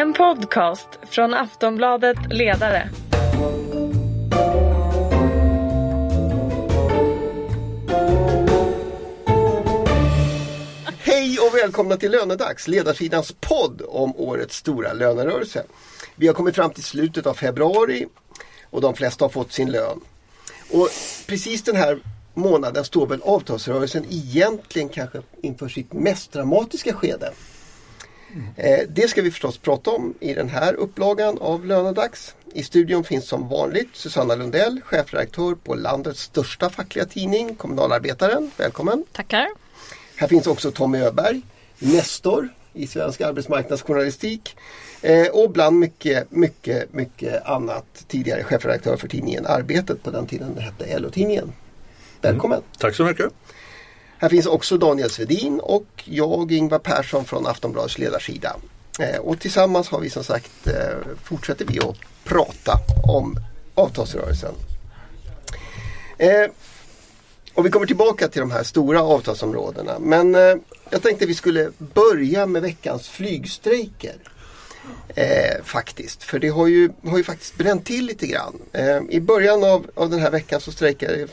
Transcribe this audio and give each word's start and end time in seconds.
En 0.00 0.12
podcast 0.12 0.88
från 1.10 1.34
Aftonbladet 1.34 2.16
Ledare. 2.30 2.90
Hej 10.98 11.38
och 11.38 11.54
välkomna 11.54 11.96
till 11.96 12.10
Lönedags, 12.10 12.68
ledarsidans 12.68 13.34
podd 13.40 13.82
om 13.88 14.16
årets 14.16 14.56
stora 14.56 14.92
lönerörelse. 14.92 15.64
Vi 16.16 16.26
har 16.26 16.34
kommit 16.34 16.54
fram 16.54 16.70
till 16.70 16.84
slutet 16.84 17.26
av 17.26 17.34
februari 17.34 18.06
och 18.70 18.80
de 18.80 18.94
flesta 18.94 19.24
har 19.24 19.30
fått 19.30 19.52
sin 19.52 19.70
lön. 19.70 20.00
Och 20.70 20.88
precis 21.26 21.62
den 21.62 21.76
här 21.76 21.98
månaden 22.34 22.84
står 22.84 23.06
väl 23.06 23.22
avtalsrörelsen 23.22 24.04
egentligen 24.10 24.88
kanske 24.88 25.22
inför 25.42 25.68
sitt 25.68 25.92
mest 25.92 26.32
dramatiska 26.32 26.92
skede. 26.92 27.32
Eh, 28.56 28.78
det 28.88 29.08
ska 29.08 29.22
vi 29.22 29.30
förstås 29.30 29.58
prata 29.58 29.90
om 29.90 30.14
i 30.20 30.34
den 30.34 30.48
här 30.48 30.74
upplagan 30.74 31.38
av 31.38 31.66
Lönedags. 31.66 32.34
I 32.54 32.62
studion 32.62 33.04
finns 33.04 33.28
som 33.28 33.48
vanligt 33.48 33.88
Susanna 33.92 34.34
Lundell, 34.34 34.80
chefredaktör 34.84 35.54
på 35.54 35.74
landets 35.74 36.20
största 36.20 36.70
fackliga 36.70 37.04
tidning 37.04 37.54
Kommunalarbetaren. 37.54 38.50
Välkommen! 38.56 39.04
Tackar! 39.12 39.48
Här 40.16 40.28
finns 40.28 40.46
också 40.46 40.70
Tommy 40.70 40.98
Öberg, 40.98 41.42
nestor 41.78 42.48
i 42.72 42.86
svensk 42.86 43.20
arbetsmarknadsjournalistik 43.20 44.56
eh, 45.02 45.26
och 45.26 45.50
bland 45.50 45.78
mycket, 45.78 46.30
mycket, 46.30 46.92
mycket 46.94 47.46
annat 47.46 48.04
tidigare 48.08 48.44
chefredaktör 48.44 48.96
för 48.96 49.08
tidningen 49.08 49.46
Arbetet 49.46 50.02
på 50.02 50.10
den 50.10 50.26
tiden 50.26 50.54
det 50.54 50.60
hette 50.60 50.98
LO-tidningen. 50.98 51.52
Välkommen! 52.20 52.58
Mm. 52.58 52.70
Tack 52.78 52.94
så 52.94 53.04
mycket! 53.04 53.32
Här 54.20 54.28
finns 54.28 54.46
också 54.46 54.78
Daniel 54.78 55.10
Svedin 55.10 55.60
och 55.60 55.86
jag, 56.04 56.52
Ingvar 56.52 56.78
Persson 56.78 57.24
från 57.24 57.46
Aftonbladets 57.46 57.98
ledarsida. 57.98 58.56
Eh, 58.98 59.20
och 59.20 59.40
tillsammans 59.40 59.88
har 59.88 60.00
vi 60.00 60.10
som 60.10 60.24
sagt 60.24 60.66
eh, 60.66 60.74
fortsätter 61.24 61.64
vi 61.64 61.78
att 61.78 61.96
prata 62.24 62.72
om 63.04 63.36
avtalsrörelsen. 63.74 64.54
Eh, 66.18 66.50
och 67.54 67.66
vi 67.66 67.70
kommer 67.70 67.86
tillbaka 67.86 68.28
till 68.28 68.40
de 68.40 68.50
här 68.50 68.62
stora 68.62 69.02
avtalsområdena. 69.02 69.98
Men 69.98 70.34
jag 70.90 71.02
tänkte 71.02 71.26
vi 71.26 71.34
skulle 71.34 71.70
börja 71.78 72.46
med 72.46 72.62
veckans 72.62 73.08
flygstrejker. 73.08 74.16
Eh, 75.08 75.62
faktiskt, 75.64 76.22
för 76.22 76.38
det 76.38 76.48
har 76.48 76.66
ju, 76.66 76.90
har 77.04 77.18
ju 77.18 77.24
faktiskt 77.24 77.56
bränt 77.56 77.86
till 77.86 78.06
lite 78.06 78.26
grann. 78.26 78.58
Eh, 78.72 79.00
I 79.08 79.20
början 79.20 79.64
av, 79.64 79.90
av 79.94 80.10
den 80.10 80.20
här 80.20 80.30
veckan 80.30 80.60
så 80.60 80.72
strejkade 80.72 81.26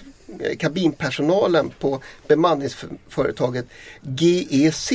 kabinpersonalen 0.60 1.72
på 1.80 2.02
bemanningsföretaget 2.28 3.66
GEC. 4.02 4.92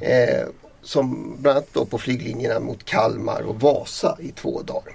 Eh, 0.00 0.46
som 0.82 1.36
bland 1.38 1.56
annat 1.56 1.68
då 1.72 1.84
på 1.84 1.98
flyglinjerna 1.98 2.60
mot 2.60 2.84
Kalmar 2.84 3.40
och 3.40 3.60
Vasa 3.60 4.18
i 4.20 4.32
två 4.32 4.62
dagar. 4.62 4.94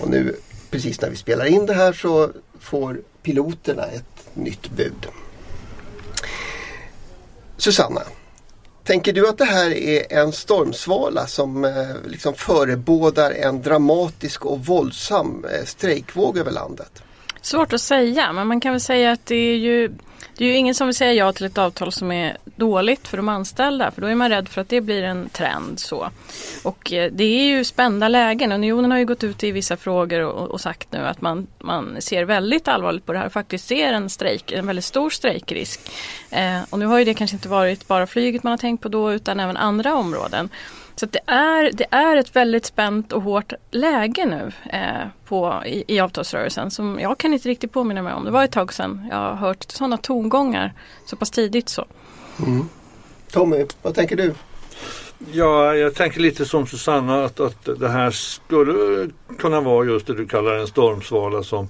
Och 0.00 0.10
nu 0.10 0.36
precis 0.70 1.00
när 1.00 1.10
vi 1.10 1.16
spelar 1.16 1.44
in 1.44 1.66
det 1.66 1.74
här 1.74 1.92
så 1.92 2.30
får 2.60 3.00
piloterna 3.22 3.86
ett 3.86 4.34
nytt 4.34 4.70
bud. 4.70 5.06
Susanna, 7.56 8.02
tänker 8.84 9.12
du 9.12 9.28
att 9.28 9.38
det 9.38 9.44
här 9.44 9.70
är 9.70 10.12
en 10.12 10.32
stormsvala 10.32 11.26
som 11.26 11.64
eh, 11.64 11.86
liksom 12.06 12.34
förebådar 12.34 13.30
en 13.30 13.62
dramatisk 13.62 14.46
och 14.46 14.66
våldsam 14.66 15.44
eh, 15.44 15.64
strejkvåg 15.64 16.38
över 16.38 16.50
landet? 16.50 17.02
Svårt 17.42 17.72
att 17.72 17.80
säga, 17.80 18.32
men 18.32 18.46
man 18.46 18.60
kan 18.60 18.72
väl 18.72 18.80
säga 18.80 19.12
att 19.12 19.26
det 19.26 19.34
är 19.34 19.56
ju 19.56 19.90
det 20.36 20.44
är 20.44 20.48
ju 20.48 20.56
ingen 20.56 20.74
som 20.74 20.86
vill 20.86 20.94
säga 20.94 21.12
ja 21.12 21.32
till 21.32 21.46
ett 21.46 21.58
avtal 21.58 21.92
som 21.92 22.12
är 22.12 22.36
dåligt 22.56 23.08
för 23.08 23.16
de 23.16 23.28
anställda 23.28 23.90
för 23.90 24.00
då 24.00 24.06
är 24.06 24.14
man 24.14 24.28
rädd 24.28 24.48
för 24.48 24.60
att 24.60 24.68
det 24.68 24.80
blir 24.80 25.02
en 25.02 25.28
trend. 25.28 25.80
så. 25.80 26.10
Och 26.64 26.92
eh, 26.92 27.12
det 27.12 27.24
är 27.24 27.44
ju 27.44 27.64
spända 27.64 28.08
lägen. 28.08 28.52
Unionen 28.52 28.90
har 28.90 28.98
ju 28.98 29.04
gått 29.04 29.24
ut 29.24 29.44
i 29.44 29.50
vissa 29.50 29.76
frågor 29.76 30.20
och, 30.20 30.50
och 30.50 30.60
sagt 30.60 30.92
nu 30.92 30.98
att 30.98 31.20
man, 31.20 31.46
man 31.58 31.96
ser 32.00 32.24
väldigt 32.24 32.68
allvarligt 32.68 33.06
på 33.06 33.12
det 33.12 33.18
här 33.18 33.26
och 33.26 33.32
faktiskt 33.32 33.68
ser 33.68 33.92
en 33.92 34.10
strejk, 34.10 34.52
en 34.52 34.66
väldigt 34.66 34.84
stor 34.84 35.10
strejkrisk. 35.10 35.80
Eh, 36.30 36.60
och 36.70 36.78
nu 36.78 36.86
har 36.86 36.98
ju 36.98 37.04
det 37.04 37.14
kanske 37.14 37.36
inte 37.36 37.48
varit 37.48 37.88
bara 37.88 38.06
flyget 38.06 38.42
man 38.42 38.50
har 38.50 38.58
tänkt 38.58 38.82
på 38.82 38.88
då 38.88 39.12
utan 39.12 39.40
även 39.40 39.56
andra 39.56 39.94
områden. 39.94 40.48
Så 40.94 41.06
det, 41.06 41.20
är, 41.26 41.72
det 41.72 41.86
är 41.90 42.16
ett 42.16 42.36
väldigt 42.36 42.66
spänt 42.66 43.12
och 43.12 43.22
hårt 43.22 43.52
läge 43.70 44.26
nu 44.26 44.52
eh, 44.72 45.08
på, 45.24 45.62
i, 45.66 45.84
i 45.88 46.00
avtalsrörelsen 46.00 46.70
som 46.70 47.00
jag 47.00 47.18
kan 47.18 47.32
inte 47.32 47.48
riktigt 47.48 47.72
påminna 47.72 48.02
mig 48.02 48.12
om. 48.12 48.24
Det 48.24 48.30
var 48.30 48.44
ett 48.44 48.52
tag 48.52 48.72
sedan 48.72 49.06
jag 49.10 49.16
har 49.16 49.34
hört 49.34 49.64
sådana 49.68 49.96
tongångar 49.96 50.72
så 51.06 51.16
pass 51.16 51.30
tidigt 51.30 51.68
så. 51.68 51.84
Mm. 52.46 52.68
Tommy, 53.30 53.66
vad 53.82 53.94
tänker 53.94 54.16
du? 54.16 54.34
Ja, 55.32 55.74
jag 55.74 55.94
tänker 55.94 56.20
lite 56.20 56.44
som 56.44 56.66
Susanna 56.66 57.24
att, 57.24 57.40
att 57.40 57.68
det 57.78 57.88
här 57.88 58.10
skulle 58.10 59.08
kunna 59.38 59.60
vara 59.60 59.86
just 59.86 60.06
det 60.06 60.14
du 60.14 60.26
kallar 60.26 60.54
en 60.54 60.66
stormsvala 60.66 61.42
som 61.42 61.68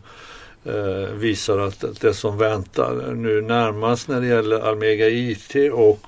eh, 0.64 1.14
visar 1.14 1.58
att, 1.58 1.84
att 1.84 2.00
det 2.00 2.14
som 2.14 2.38
väntar 2.38 3.14
nu 3.14 3.40
närmast 3.40 4.08
när 4.08 4.20
det 4.20 4.26
gäller 4.26 4.60
Almega 4.60 5.08
IT 5.08 5.72
och 5.72 6.00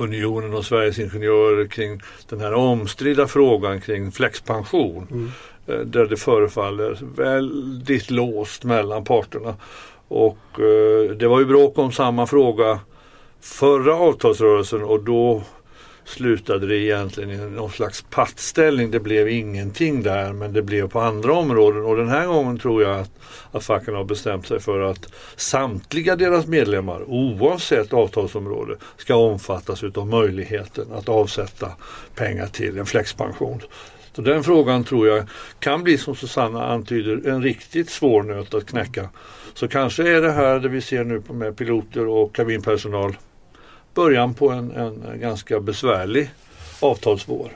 Unionen 0.00 0.54
och 0.54 0.64
Sveriges 0.64 0.98
Ingenjörer 0.98 1.66
kring 1.66 2.00
den 2.28 2.40
här 2.40 2.54
omstridda 2.54 3.26
frågan 3.26 3.80
kring 3.80 4.12
flexpension. 4.12 5.06
Mm. 5.10 5.30
Eh, 5.66 5.86
där 5.86 6.06
det 6.06 6.16
förefaller 6.16 6.98
väldigt 7.16 8.10
låst 8.10 8.64
mellan 8.64 9.04
parterna. 9.04 9.54
Och 10.08 10.60
eh, 10.60 11.10
det 11.10 11.28
var 11.28 11.38
ju 11.38 11.46
bråk 11.46 11.78
om 11.78 11.92
samma 11.92 12.26
fråga 12.26 12.80
förra 13.40 13.94
avtalsrörelsen 13.94 14.82
och 14.82 15.02
då 15.02 15.42
slutade 16.10 16.66
det 16.66 16.76
egentligen 16.76 17.30
i 17.30 17.36
någon 17.36 17.70
slags 17.70 18.04
pattställning. 18.10 18.90
Det 18.90 19.00
blev 19.00 19.28
ingenting 19.28 20.02
där 20.02 20.32
men 20.32 20.52
det 20.52 20.62
blev 20.62 20.88
på 20.88 21.00
andra 21.00 21.32
områden 21.32 21.84
och 21.84 21.96
den 21.96 22.08
här 22.08 22.26
gången 22.26 22.58
tror 22.58 22.82
jag 22.82 23.00
att, 23.00 23.10
att 23.52 23.64
facken 23.64 23.94
har 23.94 24.04
bestämt 24.04 24.46
sig 24.46 24.60
för 24.60 24.80
att 24.80 25.12
samtliga 25.36 26.16
deras 26.16 26.46
medlemmar 26.46 27.02
oavsett 27.06 27.92
avtalsområde 27.92 28.76
ska 28.96 29.14
omfattas 29.14 29.84
utav 29.84 30.06
möjligheten 30.06 30.92
att 30.92 31.08
avsätta 31.08 31.72
pengar 32.14 32.46
till 32.46 32.78
en 32.78 32.86
flexpension. 32.86 33.60
Så 34.12 34.22
den 34.22 34.44
frågan 34.44 34.84
tror 34.84 35.08
jag 35.08 35.24
kan 35.58 35.82
bli 35.82 35.98
som 35.98 36.16
Susanna 36.16 36.66
antyder 36.66 37.28
en 37.28 37.42
riktigt 37.42 37.90
svår 37.90 38.22
nöt 38.22 38.54
att 38.54 38.66
knäcka. 38.66 39.08
Så 39.54 39.68
kanske 39.68 40.16
är 40.16 40.20
det 40.20 40.32
här 40.32 40.58
det 40.58 40.68
vi 40.68 40.80
ser 40.80 41.04
nu 41.04 41.22
med 41.28 41.56
piloter 41.56 42.06
och 42.06 42.34
kabinpersonal 42.34 43.16
början 43.94 44.34
på 44.34 44.50
en, 44.50 44.70
en 44.70 45.20
ganska 45.20 45.60
besvärlig 45.60 46.30
avtalsvår. 46.80 47.50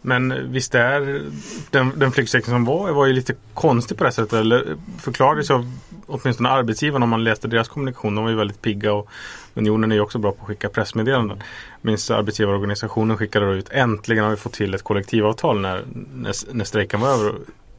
Men 0.00 0.52
visst 0.52 0.74
är 0.74 1.22
den, 1.70 1.92
den 1.96 2.12
flygsträckning 2.12 2.54
som 2.54 2.64
var, 2.64 2.92
var 2.92 3.06
ju 3.06 3.12
lite 3.12 3.34
konstig 3.54 3.98
på 3.98 4.04
det 4.04 4.12
sättet. 4.12 4.32
Eller 4.32 4.76
förklarades 4.98 5.50
av 5.50 5.72
åtminstone 6.06 6.48
arbetsgivarna 6.48 7.04
om 7.04 7.10
man 7.10 7.24
läste 7.24 7.48
deras 7.48 7.68
kommunikation. 7.68 8.14
De 8.14 8.24
var 8.24 8.30
ju 8.30 8.36
väldigt 8.36 8.62
pigga 8.62 8.92
och 8.92 9.08
Unionen 9.54 9.90
är 9.92 9.96
ju 9.96 10.00
också 10.00 10.18
bra 10.18 10.32
på 10.32 10.42
att 10.42 10.48
skicka 10.48 10.68
pressmeddelanden. 10.68 11.42
Minns 11.80 12.10
arbetsgivarorganisationen 12.10 13.16
skickade 13.16 13.46
då 13.46 13.52
ut 13.52 13.68
äntligen 13.70 14.24
har 14.24 14.30
vi 14.30 14.36
fått 14.36 14.52
till 14.52 14.74
ett 14.74 14.82
kollektivavtal 14.82 15.60
när, 15.60 15.84
när, 16.14 16.54
när 16.54 16.64
strejken 16.64 17.00
var 17.00 17.08
över. 17.08 17.34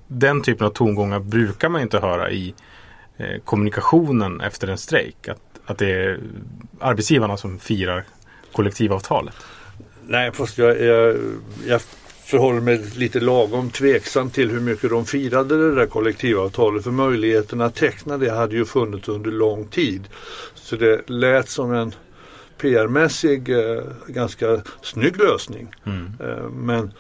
Den 0.08 0.42
typen 0.42 0.68
av 0.68 0.72
tongångar 0.72 1.20
brukar 1.20 1.70
man 1.70 1.82
inte 1.82 2.00
höra 2.00 2.32
i 2.32 2.54
eh, 3.18 3.42
kommunikationen 3.44 4.42
efter 4.42 4.68
en 4.68 4.78
strejk. 4.78 5.28
Att 5.28 5.49
att 5.70 5.78
det 5.78 5.92
är 5.92 6.20
arbetsgivarna 6.80 7.38
som 7.38 7.60
firar 7.60 8.04
kollektivavtalet? 8.52 9.36
Nej, 10.08 10.32
fast 10.32 10.58
jag, 10.58 10.82
jag, 10.82 11.16
jag 11.68 11.82
förhåller 12.24 12.62
mig 12.62 12.86
lite 12.96 13.20
lagom 13.20 13.70
tveksam 13.70 14.30
till 14.30 14.52
hur 14.52 14.60
mycket 14.60 14.90
de 14.90 15.06
firade 15.06 15.58
det 15.58 15.76
där 15.76 15.86
kollektivavtalet. 15.86 16.84
För 16.84 16.92
möjligheten 16.92 17.62
att 17.62 17.76
teckna 17.76 18.18
det 18.18 18.32
hade 18.32 18.56
ju 18.56 18.66
funnits 18.66 19.08
under 19.10 19.32
lång 19.32 19.68
tid. 19.68 20.08
Så 20.54 20.76
det 20.76 21.10
lät 21.10 21.50
som 21.50 21.74
en 21.74 21.96
PR-mässig 22.58 23.50
eh, 23.50 23.84
ganska 24.08 24.62
snygg 24.82 25.18
lösning. 25.18 25.68
Mm. 25.86 26.14
Eh, 26.20 26.50
men, 26.50 26.94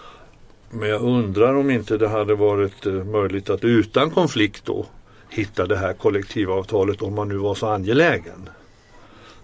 men 0.69 0.89
jag 0.89 1.01
undrar 1.01 1.55
om 1.55 1.69
inte 1.69 1.97
det 1.97 2.07
hade 2.07 2.35
varit 2.35 2.85
eh, 2.85 2.93
möjligt 2.93 3.49
att 3.49 3.63
utan 3.63 4.11
konflikt 4.11 4.65
då 4.65 4.85
hitta 5.29 5.65
det 5.65 5.77
här 5.77 5.93
kollektivavtalet 5.93 7.01
om 7.01 7.15
man 7.15 7.29
nu 7.29 7.37
var 7.37 7.55
så 7.55 7.67
angelägen. 7.67 8.49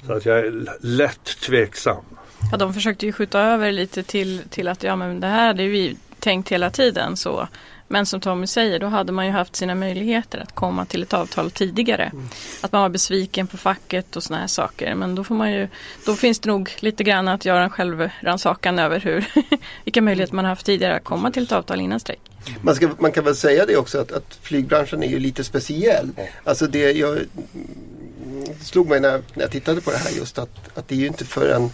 Så 0.08 0.14
att 0.14 0.26
jag 0.26 0.40
är 0.40 0.68
lätt 0.82 1.26
tveksam. 1.26 2.04
Ja, 2.52 2.58
de 2.58 2.74
försökte 2.74 3.06
ju 3.06 3.12
skjuta 3.12 3.40
över 3.40 3.72
lite 3.72 4.04
till, 4.04 4.42
till 4.50 4.68
att 4.68 4.84
ja, 4.84 4.96
men 4.96 5.20
det 5.20 5.28
här 5.28 5.48
hade 5.48 5.68
vi 5.68 5.98
tänkt 6.20 6.50
hela 6.50 6.70
tiden. 6.70 7.18
så. 7.18 7.48
Men 7.88 8.06
som 8.06 8.22
Tommy 8.22 8.48
säger, 8.48 8.80
då 8.80 8.88
hade 8.88 9.12
man 9.12 9.26
ju 9.26 9.32
haft 9.32 9.56
sina 9.56 9.76
möjligheter 9.76 10.40
att 10.40 10.56
komma 10.56 10.86
till 10.86 11.04
ett 11.04 11.14
avtal 11.14 11.52
tidigare. 11.52 12.04
Mm. 12.04 12.28
Att 12.62 12.72
man 12.72 12.82
var 12.82 12.90
besviken 12.90 13.48
på 13.48 13.58
facket 13.58 14.16
och 14.16 14.24
sådana 14.24 14.42
här 14.42 14.48
saker. 14.48 14.96
Men 14.96 15.16
då, 15.16 15.24
får 15.24 15.36
man 15.36 15.52
ju, 15.52 15.68
då 16.06 16.16
finns 16.16 16.40
det 16.40 16.50
nog 16.50 16.72
lite 16.80 17.04
grann 17.04 17.28
att 17.28 17.46
göra 17.46 17.64
en 17.64 17.70
självrannsakan 17.70 18.80
över 18.80 19.00
hur, 19.00 19.26
vilka 19.84 20.02
möjligheter 20.02 20.36
man 20.36 20.46
har 20.46 20.50
haft 20.50 20.66
tidigare 20.66 20.96
att 20.96 21.04
komma 21.04 21.32
till 21.32 21.44
ett 21.44 21.52
avtal 21.52 21.82
innan 21.82 22.00
strejk. 22.00 22.22
Man, 22.62 22.76
ska, 22.76 22.90
man 23.00 23.12
kan 23.12 23.24
väl 23.24 23.36
säga 23.36 23.66
det 23.66 23.78
också 23.78 24.00
att, 24.00 24.12
att 24.12 24.40
flygbranschen 24.42 25.04
är 25.04 25.08
ju 25.08 25.20
lite 25.20 25.44
speciell. 25.44 26.10
Alltså 26.44 26.68
det, 26.68 26.92
jag, 26.92 27.20
Mm. 28.46 28.60
slog 28.62 28.90
mig 28.90 29.00
när, 29.00 29.22
när 29.34 29.44
jag 29.44 29.52
tittade 29.52 29.82
på 29.82 29.92
det 29.92 29.98
här 29.98 30.12
just 30.12 30.38
att, 30.38 30.78
att 30.78 30.88
det 30.88 30.96
är 30.96 31.00
ju 31.00 31.08
inte 31.08 31.26
förrän 31.26 31.70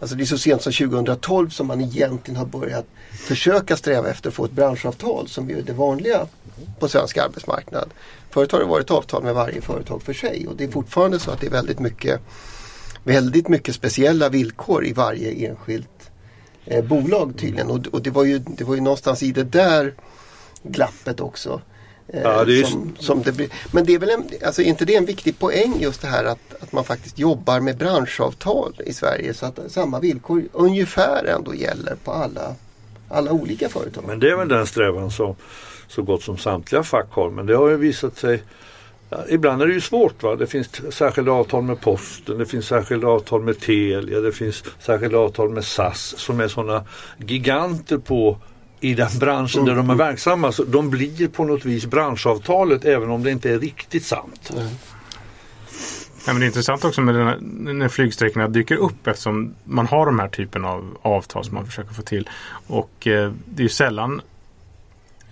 Alltså 0.00 0.16
det 0.16 0.22
är 0.22 0.26
så 0.26 0.38
sent 0.38 0.62
som 0.62 0.72
2012 0.72 1.50
som 1.50 1.66
man 1.66 1.80
egentligen 1.80 2.38
har 2.38 2.46
börjat 2.46 2.86
försöka 3.10 3.76
sträva 3.76 4.10
efter 4.10 4.28
att 4.28 4.34
få 4.34 4.44
ett 4.44 4.50
branschavtal 4.50 5.28
som 5.28 5.50
är 5.50 5.62
det 5.62 5.72
vanliga 5.72 6.26
på 6.78 6.88
svensk 6.88 7.16
arbetsmarknad. 7.16 7.90
Förut 8.30 8.52
har 8.52 8.58
det 8.58 8.64
varit 8.64 8.90
avtal 8.90 9.22
med 9.22 9.34
varje 9.34 9.60
företag 9.60 10.02
för 10.02 10.12
sig 10.12 10.46
och 10.46 10.56
det 10.56 10.64
är 10.64 10.68
fortfarande 10.68 11.18
så 11.18 11.30
att 11.30 11.40
det 11.40 11.46
är 11.46 11.50
väldigt 11.50 11.78
mycket, 11.78 12.20
väldigt 13.04 13.48
mycket 13.48 13.74
speciella 13.74 14.28
villkor 14.28 14.86
i 14.86 14.92
varje 14.92 15.48
enskilt 15.48 16.10
eh, 16.64 16.84
bolag 16.84 17.34
tydligen. 17.38 17.70
Och, 17.70 17.86
och 17.86 18.02
det, 18.02 18.10
var 18.10 18.24
ju, 18.24 18.38
det 18.38 18.64
var 18.64 18.74
ju 18.74 18.80
någonstans 18.80 19.22
i 19.22 19.32
det 19.32 19.44
där 19.44 19.94
glappet 20.62 21.20
också 21.20 21.60
eh, 22.08 22.22
Ja, 22.22 22.44
det 22.44 22.66
som, 22.66 22.96
som 22.98 23.22
det. 23.22 23.48
Men 23.72 23.86
det 23.86 23.94
är 23.94 23.98
väl 23.98 24.10
en, 24.10 24.24
alltså, 24.46 24.62
inte 24.62 24.84
det 24.84 24.94
en 24.94 25.06
viktig 25.06 25.38
poäng 25.38 25.80
just 25.80 26.02
det 26.02 26.08
här 26.08 26.24
att, 26.24 26.62
att 26.62 26.72
man 26.72 26.84
faktiskt 26.84 27.18
jobbar 27.18 27.60
med 27.60 27.76
branschavtal 27.76 28.80
i 28.86 28.92
Sverige 28.92 29.34
så 29.34 29.46
att 29.46 29.58
samma 29.68 30.00
villkor 30.00 30.42
ungefär 30.52 31.24
ändå 31.24 31.54
gäller 31.54 31.96
på 32.04 32.12
alla, 32.12 32.54
alla 33.08 33.32
olika 33.32 33.68
företag. 33.68 34.04
Men 34.06 34.20
det 34.20 34.30
är 34.30 34.36
väl 34.36 34.48
den 34.48 34.66
strävan 34.66 35.10
som 35.10 35.36
så 35.88 36.02
gott 36.02 36.22
som 36.22 36.38
samtliga 36.38 36.82
fack 36.82 37.10
har. 37.10 37.30
Men 37.30 37.46
det 37.46 37.56
har 37.56 37.68
ju 37.68 37.76
visat 37.76 38.16
sig 38.16 38.42
Ja, 39.10 39.24
ibland 39.28 39.62
är 39.62 39.66
det 39.66 39.72
ju 39.72 39.80
svårt. 39.80 40.22
Va? 40.22 40.36
Det 40.36 40.46
finns 40.46 40.94
särskilda 40.94 41.32
avtal 41.32 41.62
med 41.62 41.80
Posten, 41.80 42.38
det 42.38 42.46
finns 42.46 42.66
särskilda 42.66 43.08
avtal 43.08 43.42
med 43.42 43.60
Telia, 43.60 44.20
det 44.20 44.32
finns 44.32 44.64
särskilda 44.78 45.18
avtal 45.18 45.50
med 45.50 45.64
SAS 45.64 46.14
som 46.18 46.40
är 46.40 46.48
sådana 46.48 46.84
giganter 47.18 47.98
på 47.98 48.38
i 48.80 48.94
den 48.94 49.18
branschen 49.18 49.64
där 49.64 49.74
de 49.74 49.90
är 49.90 49.94
verksamma. 49.94 50.52
Så 50.52 50.64
de 50.64 50.90
blir 50.90 51.28
på 51.28 51.44
något 51.44 51.64
vis 51.64 51.86
branschavtalet 51.86 52.84
även 52.84 53.10
om 53.10 53.22
det 53.22 53.30
inte 53.30 53.50
är 53.50 53.58
riktigt 53.58 54.04
sant. 54.04 54.50
Ja, 56.26 56.32
men 56.32 56.40
det 56.40 56.44
är 56.44 56.46
intressant 56.46 56.84
också 56.84 57.00
med 57.00 57.14
den 57.14 57.26
här, 57.26 57.38
när 57.72 57.88
flygsträckorna 57.88 58.48
dyker 58.48 58.76
upp 58.76 59.06
eftersom 59.06 59.54
man 59.64 59.86
har 59.86 60.06
de 60.06 60.18
här 60.18 60.28
typen 60.28 60.64
av 60.64 60.96
avtal 61.02 61.44
som 61.44 61.54
man 61.54 61.66
försöker 61.66 61.94
få 61.94 62.02
till. 62.02 62.28
Och 62.66 63.06
eh, 63.06 63.32
det 63.44 63.60
är 63.60 63.62
ju 63.62 63.68
sällan, 63.68 64.20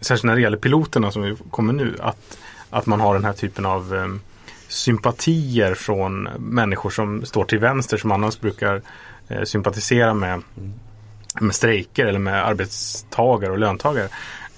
särskilt 0.01 0.25
när 0.25 0.35
det 0.35 0.41
gäller 0.41 0.57
piloterna 0.57 1.11
som 1.11 1.23
vi 1.23 1.37
kommer 1.51 1.73
nu, 1.73 1.97
att, 2.01 2.39
att 2.71 2.87
man 2.87 3.01
har 3.01 3.15
den 3.15 3.25
här 3.25 3.33
typen 3.33 3.67
av 3.67 3.95
eh, 3.95 4.09
sympatier 4.69 5.75
från 5.75 6.23
människor 6.39 6.91
som 6.91 7.25
står 7.25 7.45
till 7.45 7.59
vänster 7.59 7.97
som 7.97 8.13
annars 8.13 8.41
brukar 8.41 8.83
eh, 9.29 9.43
sympatisera 9.43 10.15
med, 10.15 10.43
med 11.41 11.55
strejker 11.55 12.07
eller 12.07 12.19
med 12.19 12.47
arbetstagare 12.47 13.53
och 13.53 13.59
löntagare. 13.59 14.09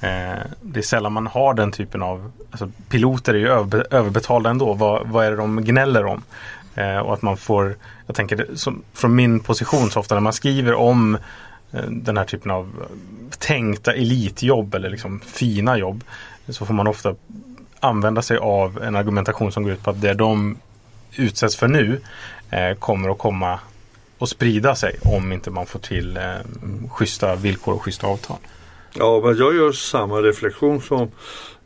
Eh, 0.01 0.43
det 0.63 0.81
är 0.81 0.83
sällan 0.83 1.13
man 1.13 1.27
har 1.27 1.55
den 1.55 1.73
typen 1.73 2.03
av 2.03 2.33
alltså, 2.51 2.71
Piloter 2.89 3.35
är 3.35 3.39
ju 3.39 3.49
överbetalda 3.91 4.51
ändå. 4.51 4.75
Vad, 4.75 5.09
vad 5.09 5.27
är 5.27 5.31
det 5.31 5.37
de 5.37 5.65
gnäller 5.65 6.05
om? 6.05 6.23
Eh, 6.75 6.99
och 6.99 7.15
att 7.15 7.23
man 7.23 7.37
får 7.37 7.77
Jag 8.07 8.17
tänker 8.17 8.47
som, 8.55 8.83
från 8.93 9.15
min 9.15 9.41
position 9.41 9.91
så 9.91 10.01
ofta 10.01 10.15
när 10.15 10.21
man 10.21 10.33
skriver 10.33 10.75
om 10.75 11.15
eh, 11.73 11.85
den 11.89 12.17
här 12.17 12.25
typen 12.25 12.51
av 12.51 12.73
eh, 12.81 13.39
tänkta 13.39 13.93
elitjobb 13.93 14.75
eller 14.75 14.91
liksom 14.91 15.21
fina 15.21 15.79
jobb 15.79 16.05
så 16.49 16.67
får 16.67 16.75
man 16.75 16.87
ofta 16.87 17.15
använda 17.81 18.23
sig 18.23 18.39
av 18.39 18.83
en 18.83 18.97
argumentation 18.97 19.53
som 19.53 19.63
går 19.63 19.73
ut 19.73 19.83
på 19.83 19.91
att 19.91 20.01
det 20.01 20.15
de 20.15 20.59
utsätts 21.17 21.57
för 21.57 21.69
nu 21.69 22.01
eh, 22.51 22.75
kommer 22.75 23.09
att 23.09 23.19
komma 23.19 23.61
och 24.19 24.29
sprida 24.29 24.75
sig 24.75 24.99
om 25.03 25.33
inte 25.33 25.51
man 25.51 25.67
får 25.67 25.79
till 25.79 26.17
eh, 26.17 26.23
schyssta 26.91 27.37
villkor 27.37 27.75
och 27.75 27.83
schyssta 27.83 28.07
avtal. 28.07 28.37
Ja, 28.95 29.21
men 29.25 29.37
jag 29.37 29.55
gör 29.55 29.73
samma 29.73 30.17
reflektion 30.17 30.81
som, 30.81 31.11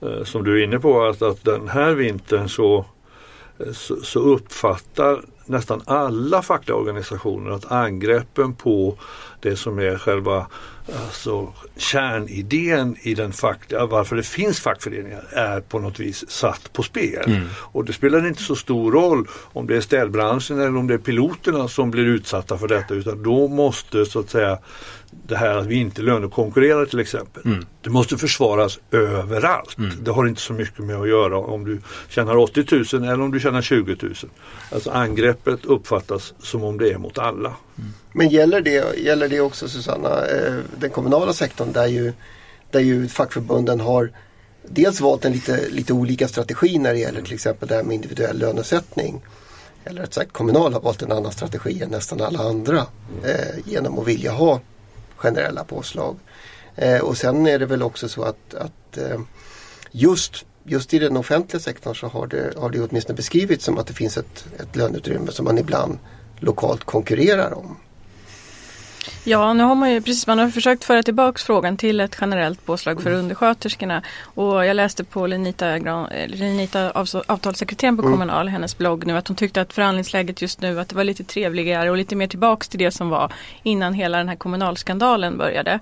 eh, 0.02 0.25
som 0.25 0.44
du 0.44 0.61
är 0.61 0.64
inne 0.64 0.79
på 0.79 1.05
att, 1.05 1.23
att 1.23 1.44
den 1.44 1.69
här 1.69 1.93
vintern 1.93 2.49
så, 2.49 2.85
så, 3.73 3.97
så 4.03 4.21
uppfattar 4.21 5.21
nästan 5.47 5.83
alla 5.85 6.43
fackliga 6.43 6.77
organisationer 6.77 7.51
att 7.51 7.73
angreppen 7.73 8.55
på 8.55 8.99
det 9.41 9.57
som 9.57 9.79
är 9.79 9.99
själva 9.99 10.47
alltså, 11.07 11.53
kärnidén 11.77 12.97
i 13.03 13.15
den 13.15 13.33
fackliga, 13.33 13.87
varför 13.87 14.17
det 14.17 14.23
finns 14.23 14.61
fackföreningar, 14.61 15.25
är 15.33 15.61
på 15.61 15.79
något 15.79 16.01
vis 16.01 16.31
satt 16.31 16.73
på 16.73 16.83
spel. 16.83 17.41
Och 17.53 17.85
det 17.85 17.93
spelar 17.93 18.27
inte 18.27 18.43
så 18.43 18.57
stor 18.57 18.93
roll 18.93 19.29
om 19.53 19.67
det 19.67 19.77
är 19.77 19.81
städbranschen 19.81 20.59
eller 20.59 20.77
om 20.77 20.87
det 20.87 20.95
är 20.95 20.99
piloterna 20.99 21.69
som 21.69 21.91
blir 21.91 22.05
utsatta 22.05 22.59
för 22.59 22.69
detta 22.69 22.95
utan 22.95 23.23
då 23.23 23.49
måste 23.49 24.06
så 24.06 24.21
att 24.21 24.31
säga 24.31 24.59
det 25.11 25.37
här 25.37 25.57
att 25.57 25.67
vi 25.67 25.75
inte 25.75 26.03
lönekonkurrerar 26.03 26.87
till 26.87 27.01
exempel. 27.01 27.43
Det 27.83 27.91
måste 27.91 28.17
försvaras 28.17 28.79
överallt. 28.91 29.77
Det 30.03 30.11
har 30.11 30.27
inte 30.27 30.41
så 30.41 30.53
mycket 30.53 30.79
med 30.79 30.97
att 30.97 31.09
göra 31.09 31.39
om 31.39 31.65
du 31.65 31.81
tjänar 32.09 32.37
80 32.37 32.97
000 32.97 33.05
eller 33.05 33.21
om 33.21 33.31
du 33.31 33.41
tjänar 33.41 33.62
20 33.62 33.97
000. 34.03 34.15
Alltså 34.73 34.91
angreppet 34.91 35.65
uppfattas 35.65 36.35
som 36.39 36.65
om 36.65 36.79
det 36.79 36.91
är 36.91 36.99
mot 36.99 37.19
alla. 37.19 37.55
Men 38.12 38.29
gäller 38.29 38.61
det, 38.61 38.99
gäller 38.99 39.29
det 39.29 39.41
också 39.41 39.69
Susanna, 39.69 40.27
eh, 40.27 40.55
den 40.79 40.91
kommunala 40.91 41.33
sektorn 41.33 41.73
där 41.73 41.87
ju, 41.87 42.13
där 42.71 42.81
ju 42.81 43.09
fackförbunden 43.09 43.81
har 43.81 44.11
dels 44.69 45.01
valt 45.01 45.25
en 45.25 45.33
lite, 45.33 45.69
lite 45.69 45.93
olika 45.93 46.29
strategi 46.29 46.79
när 46.79 46.93
det 46.93 46.99
gäller 46.99 47.23
till 47.23 47.35
exempel 47.35 47.69
det 47.69 47.75
här 47.75 47.83
med 47.83 47.95
individuell 47.95 48.39
lönesättning. 48.39 49.23
Eller 49.85 50.01
rätt 50.03 50.15
sagt 50.15 50.33
Kommunal 50.33 50.73
har 50.73 50.81
valt 50.81 51.03
en 51.03 51.13
annan 51.13 51.33
strategi 51.33 51.83
än 51.83 51.91
nästan 51.91 52.21
alla 52.21 52.39
andra 52.39 52.87
eh, 53.25 53.59
genom 53.65 53.99
att 53.99 54.06
vilja 54.06 54.33
ha 54.33 54.61
generella 55.20 55.64
påslag. 55.64 56.17
Eh, 56.76 57.00
och 57.00 57.17
sen 57.17 57.46
är 57.46 57.58
det 57.58 57.67
väl 57.67 57.82
också 57.82 58.08
så 58.08 58.22
att, 58.22 58.55
att 58.55 58.99
eh, 58.99 59.20
just, 59.90 60.46
just 60.64 60.94
i 60.94 60.99
den 60.99 61.17
offentliga 61.17 61.61
sektorn 61.61 61.94
så 61.94 62.06
har 62.06 62.26
det, 62.26 62.58
har 62.58 62.70
det 62.70 62.81
åtminstone 62.81 63.17
beskrivits 63.17 63.64
som 63.64 63.78
att 63.78 63.87
det 63.87 63.93
finns 63.93 64.17
ett, 64.17 64.44
ett 64.58 64.76
löneutrymme 64.76 65.32
som 65.32 65.44
man 65.44 65.58
ibland 65.58 65.99
lokalt 66.38 66.84
konkurrerar 66.84 67.58
om. 67.58 67.76
Ja, 69.25 69.52
nu 69.52 69.64
har 69.64 69.75
man 69.75 69.93
ju 69.93 70.00
precis 70.00 70.26
man 70.26 70.38
har 70.38 70.49
försökt 70.49 70.84
föra 70.84 71.02
tillbaks 71.02 71.44
frågan 71.44 71.76
till 71.76 72.00
ett 72.00 72.17
generellt 72.20 72.67
påslag 72.67 73.02
för 73.02 73.12
undersköterskorna. 73.12 74.02
Och 74.22 74.67
jag 74.67 74.76
läste 74.76 75.05
på 75.05 75.26
Lenita, 75.26 75.76
eh, 75.76 76.28
Lenita 76.28 76.90
avtalssekreteraren 77.26 77.96
på 77.96 78.02
Kommunal, 78.02 78.49
hennes 78.49 78.78
blogg 78.78 79.06
nu, 79.06 79.17
att 79.17 79.28
hon 79.28 79.37
tyckte 79.37 79.61
att 79.61 79.72
förhandlingsläget 79.72 80.43
just 80.43 80.61
nu 80.61 80.81
att 80.81 80.88
det 80.88 80.96
var 80.96 81.05
lite 81.05 81.25
trevligare 81.25 81.90
och 81.90 81.96
lite 81.96 82.17
mer 82.17 82.26
tillbaks 82.26 82.69
till 82.69 82.78
det 82.78 82.90
som 82.90 83.08
var 83.08 83.32
innan 83.62 83.94
hela 83.94 84.19
den 84.19 84.28
här 84.28 84.37
kommunalskandalen 84.37 85.38
började. 85.38 85.78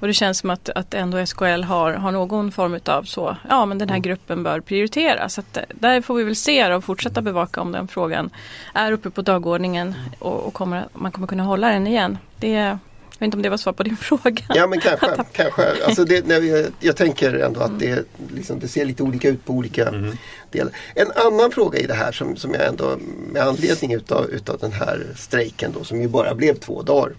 Och 0.00 0.06
det 0.06 0.14
känns 0.14 0.38
som 0.38 0.50
att, 0.50 0.68
att 0.68 0.94
ändå 0.94 1.26
SKL 1.26 1.62
har, 1.62 1.92
har 1.92 2.12
någon 2.12 2.52
form 2.52 2.80
av 2.86 3.02
så, 3.02 3.36
ja 3.48 3.66
men 3.66 3.78
den 3.78 3.88
här 3.88 3.98
gruppen 3.98 4.42
bör 4.42 4.60
prioriteras. 4.60 5.34
Så 5.34 5.40
att, 5.40 5.56
eh, 5.56 5.62
där 5.74 6.00
får 6.00 6.14
vi 6.14 6.24
väl 6.24 6.36
se 6.36 6.74
och 6.74 6.84
fortsätta 6.84 7.22
bevaka 7.22 7.60
om 7.60 7.72
den 7.72 7.88
frågan 7.88 8.30
är 8.74 8.92
uppe 8.92 9.10
på 9.10 9.22
dagordningen 9.22 9.94
och, 10.18 10.46
och 10.46 10.54
kommer, 10.54 10.84
man 10.92 11.12
kommer 11.12 11.26
kunna 11.26 11.42
hålla 11.42 11.68
den 11.68 11.86
igen. 11.86 12.18
Det, 12.42 12.48
jag 12.48 12.78
vet 13.18 13.22
inte 13.22 13.36
om 13.36 13.42
det 13.42 13.48
var 13.48 13.56
svar 13.56 13.72
på 13.72 13.82
din 13.82 13.96
fråga. 14.08 14.44
Ja 14.48 14.66
men 14.66 14.80
kanske. 14.80 15.24
kanske. 15.32 15.84
Alltså 15.86 16.04
det, 16.04 16.26
när 16.26 16.40
vi, 16.40 16.70
jag 16.80 16.96
tänker 16.96 17.34
ändå 17.34 17.60
att 17.60 17.78
det, 17.78 18.06
liksom, 18.34 18.58
det 18.60 18.68
ser 18.68 18.84
lite 18.84 19.02
olika 19.02 19.28
ut 19.28 19.44
på 19.44 19.52
olika 19.52 20.14
delar. 20.50 20.72
En 20.94 21.12
annan 21.12 21.50
fråga 21.50 21.78
i 21.78 21.86
det 21.86 21.94
här 21.94 22.12
som, 22.12 22.36
som 22.36 22.54
jag 22.54 22.66
ändå 22.66 22.98
med 23.32 23.42
anledning 23.42 23.92
utav, 23.92 24.30
utav 24.30 24.58
den 24.58 24.72
här 24.72 25.06
strejken 25.16 25.72
då 25.78 25.84
som 25.84 26.00
ju 26.00 26.08
bara 26.08 26.34
blev 26.34 26.54
två 26.54 26.82
dagar 26.82 27.12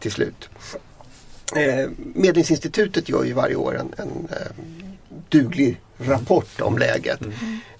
till 0.00 0.12
slut. 0.12 0.48
Eh, 1.56 1.90
Medlingsinstitutet 2.14 3.08
gör 3.08 3.24
ju 3.24 3.32
varje 3.32 3.54
år 3.54 3.78
en, 3.78 3.94
en 3.96 4.28
eh, 4.30 4.64
duglig 5.28 5.80
rapport 5.98 6.60
om 6.60 6.78
läget. 6.78 7.20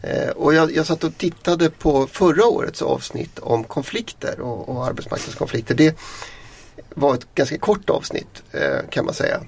Eh, 0.02 0.28
och 0.28 0.54
jag, 0.54 0.76
jag 0.76 0.86
satt 0.86 1.04
och 1.04 1.18
tittade 1.18 1.70
på 1.70 2.06
förra 2.06 2.46
årets 2.46 2.82
avsnitt 2.82 3.38
om 3.38 3.64
konflikter 3.64 4.40
och, 4.40 4.68
och 4.68 4.86
arbetsmarknadskonflikter. 4.86 5.74
Det 5.74 5.98
var 6.98 7.14
ett 7.14 7.34
ganska 7.34 7.58
kort 7.58 7.90
avsnitt 7.90 8.42
eh, 8.52 8.88
kan 8.90 9.04
man 9.04 9.14
säga. 9.14 9.40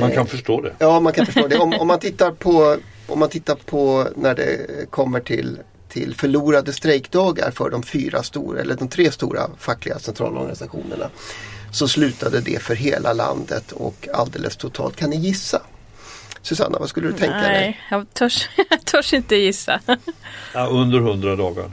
Man 0.00 0.12
kan 0.12 0.26
förstå 0.26 0.60
det. 0.60 0.72
Ja, 0.78 1.00
man 1.00 1.12
kan 1.12 1.26
förstå 1.26 1.48
det. 1.48 1.58
Om, 1.58 1.72
om, 1.72 1.86
man 1.86 1.98
tittar 1.98 2.30
på, 2.30 2.76
om 3.06 3.18
man 3.18 3.28
tittar 3.28 3.54
på 3.54 4.08
när 4.16 4.34
det 4.34 4.90
kommer 4.90 5.20
till, 5.20 5.58
till 5.88 6.14
förlorade 6.14 6.72
strejkdagar 6.72 7.50
för 7.50 7.70
de 7.70 7.82
fyra 7.82 8.22
stora, 8.22 8.60
eller 8.60 8.74
de 8.74 8.88
tre 8.88 9.12
stora 9.12 9.50
fackliga 9.58 9.98
centralorganisationerna. 9.98 11.10
Så 11.72 11.88
slutade 11.88 12.40
det 12.40 12.62
för 12.62 12.74
hela 12.74 13.12
landet 13.12 13.72
och 13.72 14.08
alldeles 14.12 14.56
totalt. 14.56 14.96
Kan 14.96 15.10
ni 15.10 15.16
gissa? 15.16 15.62
Susanna, 16.42 16.78
vad 16.78 16.88
skulle 16.88 17.06
du 17.06 17.12
tänka 17.12 17.36
dig? 17.36 17.52
Nej, 17.52 17.80
jag 17.90 18.14
törs, 18.14 18.48
jag 18.70 18.84
törs 18.84 19.14
inte 19.14 19.36
gissa. 19.36 19.80
Ja, 20.54 20.66
under 20.66 20.98
100 20.98 21.36
dagar. 21.36 21.70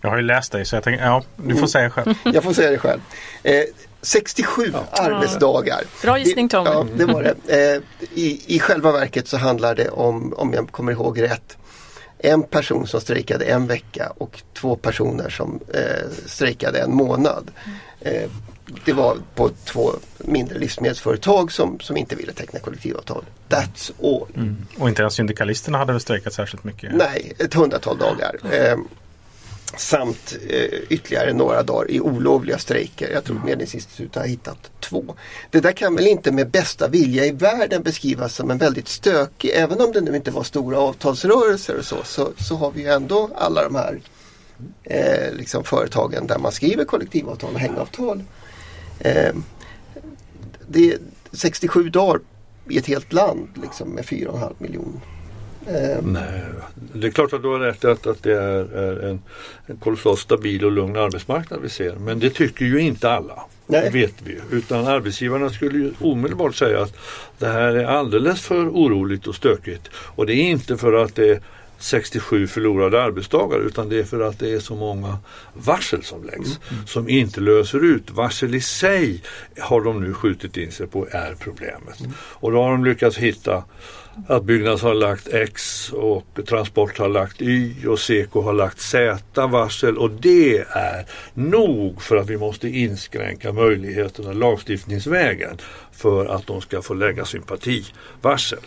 Jag 0.00 0.10
har 0.10 0.16
ju 0.16 0.22
läst 0.22 0.52
dig 0.52 0.64
så 0.64 0.76
jag 0.76 0.84
tänker, 0.84 1.04
ja, 1.04 1.22
du 1.36 1.56
får 1.56 1.66
säga 1.66 1.90
själv. 1.90 2.14
Jag 2.24 2.44
får 2.44 2.52
säga 2.52 2.70
det 2.70 2.78
själv. 2.78 3.00
Eh, 3.42 3.62
67 4.02 4.72
arbetsdagar. 4.90 5.80
Bra 6.02 6.18
gissning, 6.18 6.48
Tommy. 6.48 6.70
Ja, 6.70 6.86
det 6.96 7.04
var 7.04 7.22
det. 7.22 7.74
Eh, 7.74 7.82
i, 8.14 8.42
I 8.46 8.60
själva 8.60 8.92
verket 8.92 9.28
så 9.28 9.36
handlar 9.36 9.74
det 9.74 9.88
om, 9.88 10.34
om 10.36 10.52
jag 10.52 10.72
kommer 10.72 10.92
ihåg 10.92 11.22
rätt, 11.22 11.56
en 12.18 12.42
person 12.42 12.86
som 12.86 13.00
strejkade 13.00 13.44
en 13.44 13.66
vecka 13.66 14.12
och 14.16 14.42
två 14.54 14.76
personer 14.76 15.30
som 15.30 15.60
eh, 15.74 16.10
strejkade 16.26 16.78
en 16.78 16.94
månad. 16.94 17.50
Eh, 18.00 18.30
det 18.84 18.92
var 18.92 19.16
på 19.34 19.50
två 19.64 19.92
mindre 20.18 20.58
livsmedelsföretag 20.58 21.52
som, 21.52 21.80
som 21.80 21.96
inte 21.96 22.16
ville 22.16 22.32
teckna 22.32 22.60
kollektivavtal. 22.60 23.24
That's 23.48 23.92
all. 24.02 24.28
Och 24.78 24.88
inte 24.88 25.02
ens 25.02 25.14
syndikalisterna 25.14 25.78
hade 25.78 25.92
väl 25.92 26.00
strejkat 26.00 26.32
särskilt 26.32 26.64
mycket. 26.64 26.94
Nej, 26.94 27.32
ett 27.38 27.54
hundratal 27.54 27.98
dagar. 27.98 28.36
Eh, 28.52 28.76
Samt 29.76 30.36
eh, 30.48 30.78
ytterligare 30.88 31.32
några 31.32 31.62
dagar 31.62 31.90
i 31.90 32.00
olovliga 32.00 32.58
strejker. 32.58 33.10
Jag 33.12 33.24
tror 33.24 33.42
Medlingsinstitutet 33.44 34.14
har 34.14 34.28
hittat 34.28 34.70
två. 34.80 35.14
Det 35.50 35.60
där 35.60 35.72
kan 35.72 35.94
väl 35.94 36.06
inte 36.06 36.32
med 36.32 36.50
bästa 36.50 36.88
vilja 36.88 37.24
i 37.24 37.30
världen 37.30 37.82
beskrivas 37.82 38.34
som 38.34 38.50
en 38.50 38.58
väldigt 38.58 38.88
stökig, 38.88 39.50
även 39.54 39.80
om 39.80 39.92
det 39.92 40.00
nu 40.00 40.16
inte 40.16 40.30
var 40.30 40.42
stora 40.42 40.78
avtalsrörelser 40.78 41.78
och 41.78 41.84
så, 41.84 41.96
så, 42.04 42.32
så 42.38 42.56
har 42.56 42.70
vi 42.70 42.82
ju 42.82 42.88
ändå 42.88 43.30
alla 43.34 43.64
de 43.64 43.74
här 43.74 44.00
eh, 44.84 45.34
liksom 45.34 45.64
företagen 45.64 46.26
där 46.26 46.38
man 46.38 46.52
skriver 46.52 46.84
kollektivavtal 46.84 47.54
och 47.54 47.60
hängavtal. 47.60 48.22
Eh, 48.98 49.34
det 50.68 50.92
är 50.92 50.98
67 51.32 51.88
dagar 51.88 52.20
i 52.68 52.78
ett 52.78 52.86
helt 52.86 53.12
land 53.12 53.48
liksom, 53.62 53.88
med 53.90 54.04
4,5 54.04 54.54
miljoner 54.58 55.00
Eh, 55.66 56.02
Nej, 56.02 56.42
det 56.92 57.06
är 57.06 57.10
klart 57.10 57.32
att 57.32 57.42
du 57.42 57.48
har 57.48 57.58
rätt 57.58 57.84
att, 57.84 58.06
att 58.06 58.22
det 58.22 58.32
är, 58.32 58.76
är 58.76 59.08
en, 59.08 59.22
en 59.66 59.76
kolossalt 59.76 60.18
stabil 60.18 60.64
och 60.64 60.72
lugn 60.72 60.96
arbetsmarknad 60.96 61.60
vi 61.62 61.68
ser. 61.68 61.94
Men 61.94 62.18
det 62.18 62.30
tycker 62.30 62.64
ju 62.64 62.80
inte 62.80 63.10
alla. 63.10 63.42
Nej. 63.66 63.82
Det 63.84 63.90
vet 63.90 64.14
vi 64.24 64.38
Utan 64.50 64.86
arbetsgivarna 64.86 65.50
skulle 65.50 65.78
ju 65.78 65.92
omedelbart 66.00 66.54
säga 66.54 66.82
att 66.82 66.96
det 67.38 67.46
här 67.46 67.74
är 67.74 67.84
alldeles 67.84 68.40
för 68.40 68.68
oroligt 68.68 69.26
och 69.26 69.34
stökigt. 69.34 69.88
Och 69.94 70.26
det 70.26 70.34
är 70.34 70.50
inte 70.50 70.76
för 70.76 70.92
att 70.92 71.14
det 71.14 71.30
är 71.30 71.40
67 71.78 72.46
förlorade 72.46 73.02
arbetsdagar 73.02 73.58
utan 73.58 73.88
det 73.88 73.98
är 73.98 74.04
för 74.04 74.20
att 74.20 74.38
det 74.38 74.52
är 74.52 74.60
så 74.60 74.74
många 74.74 75.18
varsel 75.54 76.02
som 76.02 76.24
läggs 76.24 76.46
mm. 76.48 76.58
mm. 76.70 76.86
som 76.86 77.08
inte 77.08 77.40
löser 77.40 77.84
ut. 77.84 78.10
Varsel 78.10 78.54
i 78.54 78.60
sig 78.60 79.22
har 79.58 79.80
de 79.80 80.00
nu 80.00 80.14
skjutit 80.14 80.56
in 80.56 80.72
sig 80.72 80.86
på 80.86 81.06
är 81.10 81.34
problemet. 81.38 82.00
Mm. 82.00 82.12
Och 82.18 82.52
då 82.52 82.62
har 82.62 82.70
de 82.70 82.84
lyckats 82.84 83.16
hitta 83.16 83.64
att 84.26 84.44
Byggnads 84.44 84.82
har 84.82 84.94
lagt 84.94 85.28
X 85.28 85.88
och 85.92 86.40
Transport 86.48 86.98
har 86.98 87.08
lagt 87.08 87.42
Y 87.42 87.86
och 87.86 87.98
Seko 87.98 88.40
har 88.40 88.52
lagt 88.52 88.80
Z 88.80 89.46
varsel 89.46 89.98
och 89.98 90.10
det 90.10 90.58
är 90.58 91.06
nog 91.34 92.02
för 92.02 92.16
att 92.16 92.30
vi 92.30 92.36
måste 92.36 92.68
inskränka 92.68 93.52
möjligheterna 93.52 94.32
lagstiftningsvägen 94.32 95.56
för 95.92 96.26
att 96.26 96.46
de 96.46 96.60
ska 96.60 96.82
få 96.82 96.94
lägga 96.94 97.24
sympativarsel. 97.24 98.60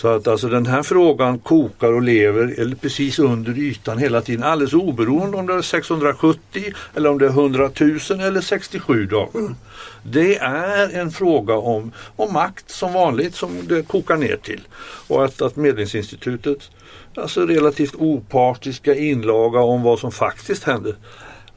Så 0.00 0.08
att 0.08 0.28
alltså 0.28 0.48
den 0.48 0.66
här 0.66 0.82
frågan 0.82 1.38
kokar 1.38 1.92
och 1.92 2.02
lever 2.02 2.54
eller 2.60 2.76
precis 2.76 3.18
under 3.18 3.58
ytan 3.58 3.98
hela 3.98 4.20
tiden 4.20 4.44
alldeles 4.44 4.74
oberoende 4.74 5.36
om 5.36 5.46
det 5.46 5.54
är 5.54 5.62
670 5.62 6.64
eller 6.94 7.10
om 7.10 7.18
det 7.18 7.26
är 7.26 7.30
100 7.30 7.70
000 7.80 8.20
eller 8.20 8.40
67 8.40 9.06
dagar. 9.06 9.54
Det 10.02 10.36
är 10.38 11.00
en 11.00 11.10
fråga 11.10 11.54
om, 11.54 11.92
om 12.16 12.32
makt 12.32 12.70
som 12.70 12.92
vanligt 12.92 13.34
som 13.34 13.50
det 13.68 13.82
kokar 13.82 14.16
ner 14.16 14.36
till. 14.36 14.60
Och 15.08 15.24
att, 15.24 15.42
att 15.42 15.56
Medlingsinstitutet, 15.56 16.70
alltså 17.14 17.46
relativt 17.46 17.94
opartiska 17.94 18.94
inlaga 18.94 19.60
om 19.60 19.82
vad 19.82 19.98
som 19.98 20.12
faktiskt 20.12 20.64
hände, 20.64 20.96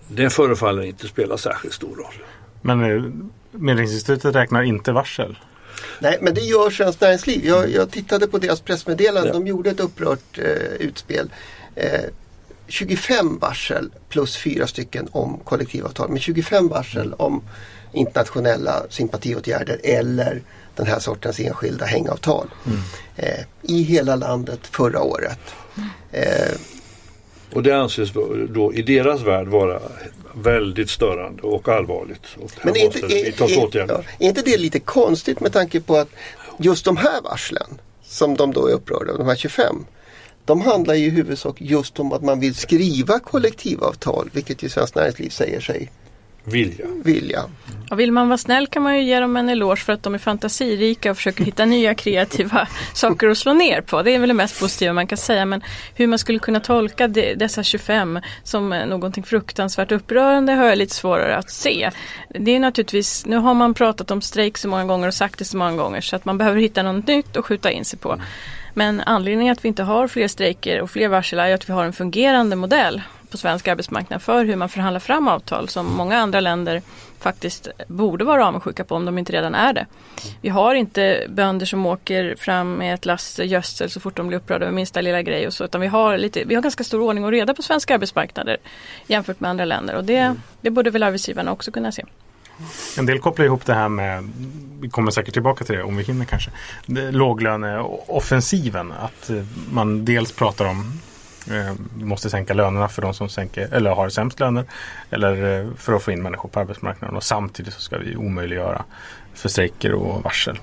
det 0.08 0.30
förefaller 0.30 0.84
inte 0.84 1.08
spela 1.08 1.38
särskilt 1.38 1.74
stor 1.74 1.96
roll. 1.96 2.24
Men 2.62 2.84
eh, 2.84 3.04
Medlingsinstitutet 3.52 4.36
räknar 4.36 4.64
inte 4.64 4.92
varsel? 4.92 5.36
Nej, 6.00 6.18
men 6.22 6.34
det 6.34 6.42
gör 6.42 6.70
Svenskt 6.70 7.02
Näringsliv. 7.02 7.46
Jag, 7.46 7.70
jag 7.70 7.92
tittade 7.92 8.28
på 8.28 8.38
deras 8.38 8.62
pressmeddelande. 8.62 9.30
Ja. 9.30 9.34
De 9.34 9.48
gjorde 9.48 9.70
ett 9.70 9.80
upprört 9.80 10.38
eh, 10.38 10.46
utspel. 10.80 11.30
Eh, 11.76 12.02
25 12.68 13.40
varsel 13.40 13.92
plus 14.10 14.38
fyra 14.38 14.68
stycken 14.68 15.08
om 15.12 15.40
kollektivavtal. 15.44 16.10
Men 16.10 16.20
25 16.20 16.68
varsel 16.68 17.06
mm. 17.06 17.20
om 17.20 17.42
internationella 17.94 18.84
sympatiåtgärder 18.90 19.80
eller 19.84 20.42
den 20.76 20.86
här 20.86 21.00
sortens 21.00 21.40
enskilda 21.40 21.86
hängavtal. 21.86 22.48
Mm. 22.66 22.80
Eh, 23.16 23.46
I 23.62 23.82
hela 23.84 24.16
landet 24.16 24.68
förra 24.68 25.02
året. 25.02 25.40
Och 27.54 27.64
det 27.64 27.72
anses 27.72 28.10
då 28.50 28.74
i 28.74 28.82
deras 28.82 29.22
värld 29.22 29.48
vara 29.48 29.80
väldigt 30.34 30.90
störande 30.90 31.42
och 31.42 31.68
allvarligt. 31.68 32.26
Och 32.42 32.52
Men 32.64 32.76
är 32.76 32.86
inte, 32.86 33.00
är, 33.00 33.42
är, 33.42 33.86
ja, 33.88 34.04
är 34.20 34.28
inte 34.28 34.42
det 34.42 34.58
lite 34.58 34.80
konstigt 34.80 35.40
med 35.40 35.54
tanke 35.54 35.82
på 35.82 35.96
att 35.96 36.10
just 36.58 36.86
de 36.86 36.98
här 36.98 37.22
varslen 37.22 37.82
som 38.04 38.36
de 38.36 38.54
då 38.54 38.68
är 38.68 38.74
upprörda 38.74 39.18
de 39.18 39.28
här 39.28 39.36
25 39.36 39.86
de 40.46 40.62
handlar 40.62 40.94
ju 40.94 41.06
i 41.06 41.10
huvudsak 41.10 41.62
just 41.62 42.00
om 42.00 42.14
att 42.14 42.22
man 42.22 42.40
vill 42.40 42.56
skriva 42.56 43.20
kollektivavtal, 43.20 44.30
vilket 44.34 44.64
ju 44.64 44.70
Svenskt 44.70 44.96
Näringsliv 44.96 45.30
säger 45.30 45.60
sig 45.60 45.92
vilja. 46.44 46.86
vilja. 47.04 47.44
Och 47.92 48.00
vill 48.00 48.12
man 48.12 48.28
vara 48.28 48.38
snäll 48.38 48.68
kan 48.68 48.84
man 48.84 48.98
ju 48.98 49.04
ge 49.04 49.20
dem 49.20 49.38
en 49.38 49.50
eloge 49.50 49.82
för 49.82 49.94
att 49.94 50.04
de 50.04 50.14
är 50.14 50.18
fantasirika 50.18 51.12
och 51.12 51.18
försöker 51.18 51.44
hitta 51.44 51.66
nya 51.66 51.96
kreativa 51.96 52.68
saker 52.94 53.28
att 53.28 53.38
slå 53.38 53.54
ner 53.54 53.82
på. 53.82 54.02
Det 54.02 54.12
är 54.12 54.20
väl 54.20 54.28
det 54.28 54.34
mest 54.34 54.60
positiva 54.60 54.94
man 54.94 55.08
kan 55.08 55.18
säga. 55.18 55.46
Men 55.46 55.62
hur 55.96 56.08
man 56.08 56.20
skulle 56.20 56.40
kunna 56.40 56.60
tolka 56.60 57.08
de, 57.08 57.36
dessa 57.36 57.64
25 57.64 58.20
som 58.44 58.70
någonting 58.70 59.24
fruktansvärt 59.24 59.92
upprörande 59.92 60.54
har 60.54 60.66
jag 60.66 60.78
lite 60.78 60.96
svårare 60.96 61.38
att 61.38 61.50
se. 61.50 61.92
Det 62.30 62.52
är 62.52 62.60
naturligtvis, 62.60 63.26
nu 63.26 63.38
har 63.38 63.54
man 63.54 63.74
pratat 63.74 64.12
om 64.12 64.22
strejk 64.22 64.58
så 64.58 64.68
många 64.68 64.86
gånger 64.86 65.08
och 65.08 65.14
sagt 65.14 65.40
det 65.40 65.46
så 65.46 65.58
många 65.58 65.76
gånger 65.76 66.02
så 66.02 66.16
att 66.16 66.26
man 66.26 66.38
behöver 66.38 66.62
hitta 66.62 66.84
något 66.84 67.08
nytt 67.08 67.38
att 67.38 67.46
skjuta 67.46 67.72
in 67.72 67.86
sig 67.86 68.00
på. 68.00 68.22
Men 68.74 69.02
anledningen 69.02 69.52
att 69.52 69.66
vi 69.66 69.68
inte 69.68 69.84
har 69.84 70.08
fler 70.08 70.28
strejker 70.28 70.82
och 70.82 70.92
fler 70.92 71.08
varsel 71.08 71.40
är 71.40 71.54
att 71.54 71.70
vi 71.70 71.74
har 71.74 71.86
en 71.86 71.94
fungerande 71.94 72.56
modell 72.56 73.02
på 73.32 73.38
svensk 73.38 73.68
arbetsmarknad 73.68 74.22
för 74.22 74.46
hur 74.46 74.56
man 74.56 74.70
förhandlar 74.70 75.00
fram 75.00 75.28
avtal 75.28 75.70
som 75.70 75.94
många 75.94 76.18
andra 76.18 76.40
länder 76.40 76.82
faktiskt 77.20 77.68
borde 77.88 78.26
vara 78.26 78.48
avundsjuka 78.48 78.84
på 78.84 78.96
om 78.96 79.06
de 79.06 79.18
inte 79.18 79.34
redan 79.34 79.56
är 79.56 79.74
det. 79.74 79.86
Vi 80.42 80.50
har 80.50 80.76
inte 80.76 81.26
bönder 81.30 81.66
som 81.66 81.86
åker 81.86 82.36
fram 82.36 82.74
med 82.74 82.94
ett 82.94 83.06
lass 83.06 83.40
gödsel 83.40 83.90
så 83.90 84.00
fort 84.00 84.16
de 84.16 84.28
blir 84.28 84.38
upprörda 84.38 84.66
över 84.66 84.76
minsta 84.76 85.02
lilla 85.02 85.22
grej 85.22 85.48
och 85.48 85.54
så 85.54 85.66
utan 85.66 85.82
vi 85.82 85.88
har, 85.88 86.18
lite, 86.18 86.44
vi 86.44 86.56
har 86.56 86.62
ganska 86.62 86.84
stor 86.84 87.02
ordning 87.02 87.24
och 87.24 87.32
reda 87.32 87.54
på 87.54 87.62
svenska 87.62 87.94
arbetsmarknader 87.94 88.58
jämfört 89.08 89.40
med 89.40 89.50
andra 89.50 89.66
länder 89.66 89.96
och 89.96 90.04
det, 90.04 90.36
det 90.62 90.70
borde 90.70 90.90
väl 90.90 91.04
arbetsgivarna 91.04 91.52
också 91.52 91.72
kunna 91.72 91.92
se. 91.92 92.04
En 92.98 93.06
del 93.06 93.20
kopplar 93.20 93.46
ihop 93.46 93.66
det 93.66 93.74
här 93.74 93.90
med, 93.90 94.30
vi 94.82 94.90
kommer 94.90 95.12
säkert 95.12 95.34
tillbaka 95.34 95.66
till 95.66 95.76
det 95.76 95.84
om 95.84 95.98
vi 95.98 96.04
hinner 96.04 96.26
kanske, 96.26 96.52
låglöneoffensiven. 97.12 98.92
Att 98.92 99.32
man 99.72 100.06
dels 100.06 100.32
pratar 100.32 100.66
om 100.66 101.00
vi 101.98 102.06
måste 102.06 102.30
sänka 102.30 102.54
lönerna 102.54 102.88
för 102.88 103.02
de 103.02 103.14
som 103.14 103.30
sänker, 103.30 103.70
eller 103.72 103.92
har 103.92 104.10
sämst 104.10 104.40
löner. 104.40 104.66
Eller 105.10 105.60
eh, 105.60 105.68
för 105.78 105.94
att 105.94 106.04
få 106.04 106.12
in 106.12 106.22
människor 106.22 106.50
på 106.50 106.60
arbetsmarknaden. 106.60 107.18
Och 107.18 107.24
samtidigt 107.24 107.74
så 107.74 107.82
ska 107.82 107.98
vi 107.98 108.16
omöjliggöra 108.16 108.84
för 109.34 109.50
strejker 109.50 109.94
och 109.94 110.24
varsel. 110.24 110.60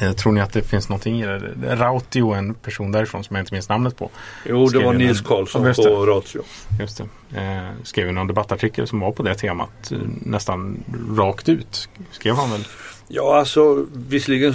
Eh, 0.00 0.12
tror 0.12 0.32
ni 0.32 0.40
att 0.40 0.52
det 0.52 0.62
finns 0.62 0.88
någonting 0.88 1.22
i 1.22 1.26
det? 1.26 1.76
Rautio, 1.76 2.34
en 2.34 2.54
person 2.54 2.92
därifrån 2.92 3.24
som 3.24 3.36
jag 3.36 3.42
inte 3.42 3.54
minns 3.54 3.68
namnet 3.68 3.96
på. 3.96 4.10
Jo, 4.44 4.68
det 4.68 4.78
var 4.78 4.92
Nils 4.92 5.20
Karlsson 5.20 5.74
på 5.74 6.06
Ratio. 6.06 6.42
Just 6.80 7.02
det. 7.30 7.40
Eh, 7.40 7.68
skrev 7.82 8.12
någon 8.12 8.26
debattartikel 8.26 8.86
som 8.86 9.00
var 9.00 9.12
på 9.12 9.22
det 9.22 9.34
temat. 9.34 9.92
nästan 10.22 10.84
rakt 11.16 11.48
ut. 11.48 11.88
Skrev 12.10 12.34
han 12.34 12.50
väl 12.50 12.64
Ja, 13.12 13.38
alltså 13.38 13.86
visserligen 13.92 14.54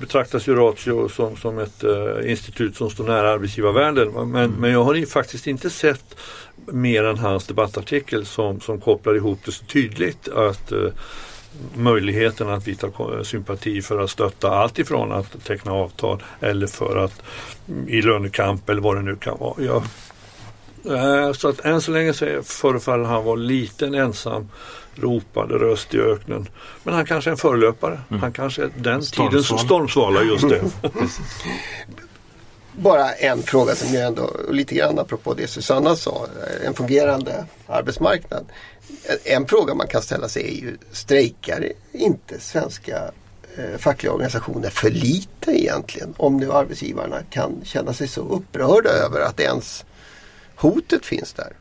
betraktas 0.00 0.48
ju 0.48 0.54
Ratio 0.54 1.08
som, 1.08 1.36
som 1.36 1.58
ett 1.58 1.84
uh, 1.84 2.30
institut 2.30 2.76
som 2.76 2.90
står 2.90 3.04
nära 3.04 3.30
arbetsgivarvärlden. 3.30 4.12
Men, 4.12 4.22
mm. 4.22 4.50
men 4.50 4.70
jag 4.70 4.84
har 4.84 5.06
faktiskt 5.06 5.46
inte 5.46 5.70
sett 5.70 6.16
mer 6.66 7.04
än 7.04 7.18
hans 7.18 7.46
debattartikel 7.46 8.26
som, 8.26 8.60
som 8.60 8.80
kopplar 8.80 9.16
ihop 9.16 9.38
det 9.44 9.52
så 9.52 9.64
tydligt 9.64 10.28
att 10.28 10.72
uh, 10.72 10.90
möjligheten 11.74 12.48
att 12.48 12.66
visa 12.66 12.90
sympati 13.24 13.82
för 13.82 14.00
att 14.00 14.10
stötta 14.10 14.50
allt 14.50 14.78
ifrån 14.78 15.12
att 15.12 15.44
teckna 15.44 15.72
avtal 15.72 16.22
eller 16.40 16.66
för 16.66 16.96
att 16.96 17.22
mm, 17.68 17.88
i 17.88 18.02
lönekamp 18.02 18.68
eller 18.68 18.80
vad 18.80 18.96
det 18.96 19.02
nu 19.02 19.16
kan 19.16 19.38
vara. 19.38 19.54
Jag, 19.64 19.82
uh, 20.86 21.32
så 21.32 21.48
att 21.48 21.60
än 21.60 21.80
så 21.80 21.90
länge 21.90 22.12
så 22.12 22.42
förefaller 22.44 23.04
han 23.04 23.24
vara 23.24 23.36
liten 23.36 23.94
ensam 23.94 24.48
ropande 25.00 25.54
röst 25.54 25.94
i 25.94 26.00
öknen. 26.00 26.48
Men 26.84 26.94
han 26.94 27.06
kanske 27.06 27.30
är 27.30 27.32
en 27.32 27.38
förlöpare. 27.38 28.00
Mm. 28.10 28.22
Han 28.22 28.32
kanske 28.32 28.62
är 28.62 28.70
den 28.76 29.02
tidens 29.02 29.46
stormsvala 29.46 30.22
just 30.22 30.48
det. 30.48 30.62
Bara 32.72 33.12
en 33.12 33.42
fråga 33.42 33.74
som 33.74 33.94
jag 33.94 34.06
ändå, 34.06 34.30
lite 34.50 34.74
grann 34.74 34.98
apropå 34.98 35.34
det 35.34 35.46
Susanna 35.46 35.96
sa, 35.96 36.26
en 36.66 36.74
fungerande 36.74 37.46
arbetsmarknad. 37.66 38.46
En 39.24 39.46
fråga 39.46 39.74
man 39.74 39.86
kan 39.86 40.02
ställa 40.02 40.28
sig 40.28 40.42
är 40.42 40.60
ju, 40.60 40.76
strejkar 40.92 41.72
inte 41.92 42.40
svenska 42.40 43.10
eh, 43.56 43.78
fackliga 43.78 44.12
organisationer 44.12 44.70
för 44.70 44.90
lite 44.90 45.60
egentligen? 45.60 46.14
Om 46.16 46.36
nu 46.36 46.52
arbetsgivarna 46.52 47.22
kan 47.30 47.60
känna 47.64 47.92
sig 47.92 48.08
så 48.08 48.20
upprörda 48.20 48.90
över 48.90 49.20
att 49.20 49.40
ens 49.40 49.84
hotet 50.56 51.06
finns 51.06 51.32
där. 51.32 51.52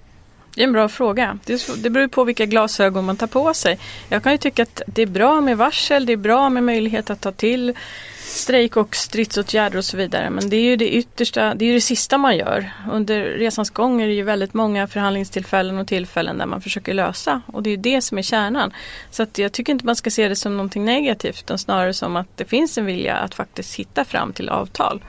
Det 0.58 0.64
är 0.64 0.68
en 0.68 0.74
bra 0.74 0.90
fråga. 0.90 1.40
Det, 1.46 1.84
det 1.84 1.90
beror 1.90 2.08
på 2.08 2.24
vilka 2.24 2.46
glasögon 2.46 3.06
man 3.06 3.18
tar 3.18 3.28
på 3.28 3.54
sig. 3.54 3.80
Jag 4.10 4.24
kan 4.24 4.32
ju 4.32 4.38
tycka 4.38 4.64
att 4.64 4.82
det 4.88 5.02
är 5.02 5.06
bra 5.06 5.42
med 5.42 5.58
varsel, 5.58 6.06
det 6.06 6.14
är 6.14 6.18
bra 6.18 6.50
med 6.50 6.64
möjlighet 6.64 7.10
att 7.10 7.22
ta 7.22 7.32
till 7.32 7.74
strejk 8.18 8.78
och 8.78 8.96
stridsåtgärder 8.96 9.78
och 9.78 9.86
så 9.86 9.98
vidare. 9.98 10.30
Men 10.30 10.50
det 10.50 10.56
är 10.56 10.62
ju 10.62 10.76
det 10.76 10.90
yttersta, 10.90 11.54
det 11.56 11.66
är 11.66 11.74
det 11.74 11.82
sista 11.82 12.18
man 12.18 12.38
gör. 12.38 12.72
Under 12.92 13.24
resans 13.24 13.70
gång 13.70 14.02
är 14.02 14.08
det 14.08 14.14
ju 14.14 14.24
väldigt 14.24 14.54
många 14.54 14.88
förhandlingstillfällen 14.88 15.78
och 15.78 15.88
tillfällen 15.88 16.38
där 16.38 16.46
man 16.46 16.62
försöker 16.62 16.94
lösa. 16.94 17.42
Och 17.46 17.64
det 17.64 17.70
är 17.70 17.78
det 17.78 18.02
som 18.02 18.18
är 18.18 18.22
kärnan. 18.22 18.74
Så 19.12 19.24
att 19.24 19.38
jag 19.38 19.52
tycker 19.52 19.74
inte 19.74 19.86
man 19.86 19.96
ska 19.96 20.10
se 20.10 20.28
det 20.28 20.36
som 20.36 20.58
någonting 20.58 20.86
negativt 20.86 21.40
utan 21.40 21.58
snarare 21.58 21.94
som 21.94 22.16
att 22.16 22.28
det 22.36 22.46
finns 22.46 22.78
en 22.78 22.86
vilja 22.86 23.16
att 23.16 23.36
faktiskt 23.36 23.76
hitta 23.76 24.06
fram 24.06 24.34
till 24.34 24.50
avtal. 24.50 25.02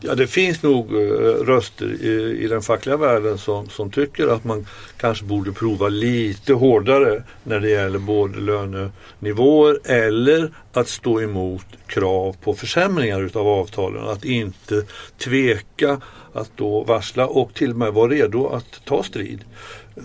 Ja, 0.00 0.14
det 0.14 0.26
finns 0.26 0.62
nog 0.62 0.94
eh, 0.94 1.00
röster 1.44 1.86
i, 2.02 2.38
i, 2.44 2.46
den 2.46 2.62
fackliga 2.62 2.96
världen 2.96 3.38
som, 3.38 3.68
som 3.68 3.90
tycker 3.90 4.28
att 4.28 4.44
man 4.44 4.66
kanske 4.96 5.24
borde 5.24 5.52
prova 5.52 5.88
lite 5.88 6.52
hårdare 6.52 7.22
när 7.44 7.60
det 7.60 7.70
gäller 7.70 7.98
både 7.98 8.40
lönenivåer 8.40 9.78
eller 9.84 10.50
att 10.72 10.88
stå 10.88 11.20
emot 11.20 11.66
krav 11.86 12.36
på 12.40 12.54
försämringar 12.54 13.22
utav 13.22 13.48
avtalen. 13.48 14.08
Att 14.08 14.24
inte 14.24 14.84
tveka 15.18 16.00
att 16.32 16.50
då 16.56 16.84
varsla 16.84 17.26
och 17.26 17.54
till 17.54 17.70
och 17.70 17.76
med 17.76 17.92
vara 17.92 18.10
redo 18.10 18.46
att 18.46 18.84
ta 18.84 19.02
strid. 19.02 19.44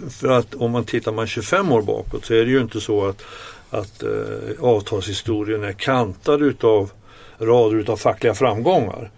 För 0.09 0.27
att 0.27 0.55
om 0.55 0.71
man 0.71 0.83
tittar 0.83 1.11
man 1.11 1.27
25 1.27 1.71
år 1.71 1.81
bakåt 1.81 2.25
så 2.25 2.33
är 2.33 2.45
det 2.45 2.51
ju 2.51 2.61
inte 2.61 2.81
så 2.81 3.07
att, 3.07 3.21
att 3.69 4.03
eh, 4.03 4.09
avtalshistorien 4.59 5.63
är 5.63 5.73
kantad 5.73 6.41
utav 6.41 6.91
rader 7.39 7.77
utav 7.77 7.97
fackliga 7.97 8.33
framgångar. 8.33 9.11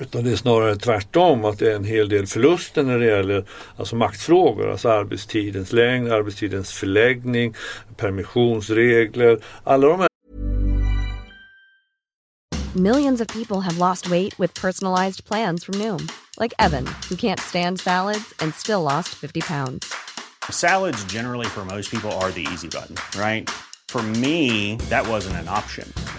Utan 0.00 0.24
det 0.24 0.32
är 0.32 0.36
snarare 0.36 0.76
tvärtom 0.76 1.44
att 1.44 1.58
det 1.58 1.72
är 1.72 1.76
en 1.76 1.84
hel 1.84 2.08
del 2.08 2.26
förluster 2.26 2.82
när 2.82 2.98
det 2.98 3.06
gäller 3.06 3.44
alltså 3.76 3.96
maktfrågor. 3.96 4.70
Alltså 4.70 4.88
arbetstidens 4.88 5.72
längd, 5.72 6.12
arbetstidens 6.12 6.72
förläggning, 6.72 7.54
permissionsregler. 7.96 9.38
Alla 9.64 9.88
de 9.88 10.00
här 10.00 10.10
Millions 12.74 13.20
of 13.20 13.26
people 13.26 13.60
have 13.60 13.78
lost 13.78 14.06
weight 14.06 14.38
with 14.38 14.54
personalized 14.60 15.24
plans 15.24 15.64
from 15.64 15.74
Noom. 15.74 16.08
Like 16.38 16.54
Evan, 16.58 16.86
who 17.08 17.16
can't 17.16 17.40
stand 17.40 17.80
salads 17.80 18.34
and 18.38 18.54
still 18.54 18.82
lost 18.82 19.08
50 19.08 19.40
pounds. 19.40 19.86
Salads 20.50 21.04
generally 21.12 21.46
for 21.46 21.64
most 21.64 21.90
people 21.90 22.10
are 22.12 22.30
the 22.30 22.46
easy 22.52 22.68
button, 22.68 22.96
right? 23.20 23.50
For 23.88 24.02
me, 24.02 24.76
that 24.88 25.08
wasn't 25.08 25.36
an 25.36 25.48
option. 25.48 25.92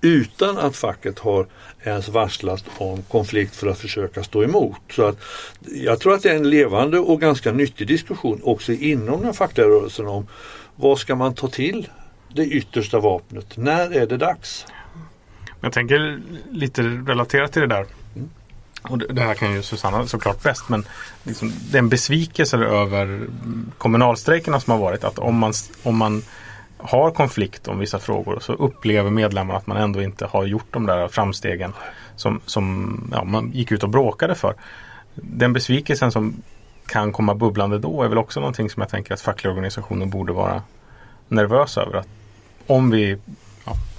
utan 0.00 0.58
att 0.58 0.76
facket 0.76 1.18
har 1.18 1.46
ens 1.84 2.08
varslat 2.08 2.64
om 2.78 3.02
konflikt 3.02 3.56
för 3.56 3.66
att 3.66 3.78
försöka 3.78 4.22
stå 4.22 4.44
emot. 4.44 4.80
Så 4.90 5.04
att 5.04 5.18
jag 5.60 6.00
tror 6.00 6.14
att 6.14 6.22
det 6.22 6.30
är 6.30 6.36
en 6.36 6.50
levande 6.50 6.98
och 6.98 7.20
ganska 7.20 7.52
nyttig 7.52 7.86
diskussion 7.86 8.40
också 8.44 8.72
inom 8.72 9.22
den 9.22 9.34
fackliga 9.34 9.66
rörelsen 9.66 10.06
om 10.06 10.26
vad 10.76 10.98
ska 10.98 11.14
man 11.14 11.34
ta 11.34 11.48
till 11.48 11.88
det 12.28 12.44
yttersta 12.44 12.98
vapnet? 12.98 13.56
När 13.56 13.90
är 13.90 14.06
det 14.06 14.16
dags? 14.16 14.66
Jag 15.60 15.72
tänker 15.72 16.20
lite 16.50 16.82
relaterat 16.82 17.52
till 17.52 17.62
det 17.62 17.68
där. 17.68 17.86
Och 18.82 18.98
det 18.98 19.20
här 19.20 19.34
kan 19.34 19.54
ju 19.54 19.62
Susanna 19.62 20.06
såklart 20.06 20.42
bäst 20.42 20.68
men 20.68 20.86
liksom, 21.22 21.52
den 21.70 21.88
besvikelse 21.88 22.56
över 22.56 23.26
kommunalstrejkerna 23.78 24.60
som 24.60 24.70
har 24.70 24.78
varit 24.78 25.04
att 25.04 25.18
om 25.18 25.38
man, 25.38 25.52
om 25.82 25.96
man 25.96 26.22
har 26.78 27.10
konflikt 27.10 27.68
om 27.68 27.78
vissa 27.78 27.98
frågor 27.98 28.38
så 28.40 28.52
upplever 28.52 29.10
medlemmarna 29.10 29.58
att 29.58 29.66
man 29.66 29.76
ändå 29.76 30.02
inte 30.02 30.26
har 30.26 30.44
gjort 30.44 30.66
de 30.70 30.86
där 30.86 31.08
framstegen 31.08 31.72
som, 32.16 32.40
som 32.46 32.98
ja, 33.12 33.24
man 33.24 33.50
gick 33.54 33.72
ut 33.72 33.82
och 33.82 33.88
bråkade 33.88 34.34
för. 34.34 34.54
Den 35.14 35.52
besvikelsen 35.52 36.12
som 36.12 36.42
kan 36.86 37.12
komma 37.12 37.34
bubblande 37.34 37.78
då 37.78 38.02
är 38.02 38.08
väl 38.08 38.18
också 38.18 38.40
någonting 38.40 38.70
som 38.70 38.80
jag 38.80 38.90
tänker 38.90 39.14
att 39.14 39.20
fackliga 39.20 39.52
organisationer 39.52 40.06
borde 40.06 40.32
vara 40.32 40.62
nervösa 41.28 41.82
över. 41.82 41.98
Att 41.98 42.08
om 42.66 42.90
vi 42.90 43.18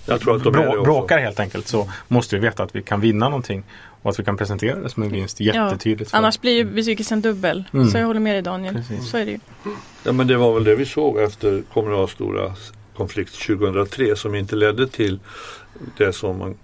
ja, 0.06 0.18
brå, 0.20 0.84
bråkar 0.84 1.20
helt 1.20 1.40
enkelt 1.40 1.68
så 1.68 1.90
måste 2.08 2.36
vi 2.36 2.42
veta 2.42 2.64
att 2.64 2.76
vi 2.76 2.82
kan 2.82 3.02
vinna 3.02 3.30
någonting 3.30 3.64
och 4.02 4.10
att 4.10 4.20
vi 4.20 4.24
kan 4.24 4.38
presentera 4.38 4.80
det 4.80 4.90
som 4.90 5.04
en 5.04 5.10
vinst 5.10 5.40
jättetydligt. 5.40 6.10
Ja, 6.14 6.18
annars 6.18 6.42
blir 6.42 6.52
ju 6.52 6.64
besvikelsen 6.64 7.22
dubbel. 7.22 7.64
Mm. 7.74 7.88
Så 7.88 7.98
jag 7.98 8.06
håller 8.06 8.20
med 8.20 8.36
dig 8.36 8.42
Daniel. 8.42 8.76
Precis. 8.76 9.10
Så 9.10 9.18
är 9.18 9.26
det 9.26 9.32
ju. 9.32 9.40
Ja 10.04 10.12
men 10.12 10.28
det 10.28 10.38
var 10.38 10.54
väl 10.54 10.64
det 10.64 10.76
vi 10.76 10.86
såg 10.86 11.18
efter 11.18 11.64
Kommunals 11.74 12.12
stora 12.12 12.54
konflikt 12.96 13.48
2003 13.48 14.16
som 14.16 14.36
inte 14.36 14.56
ledde 14.56 14.88
till 14.88 15.20
det 15.98 16.14
som 16.14 16.38
man 16.38 16.56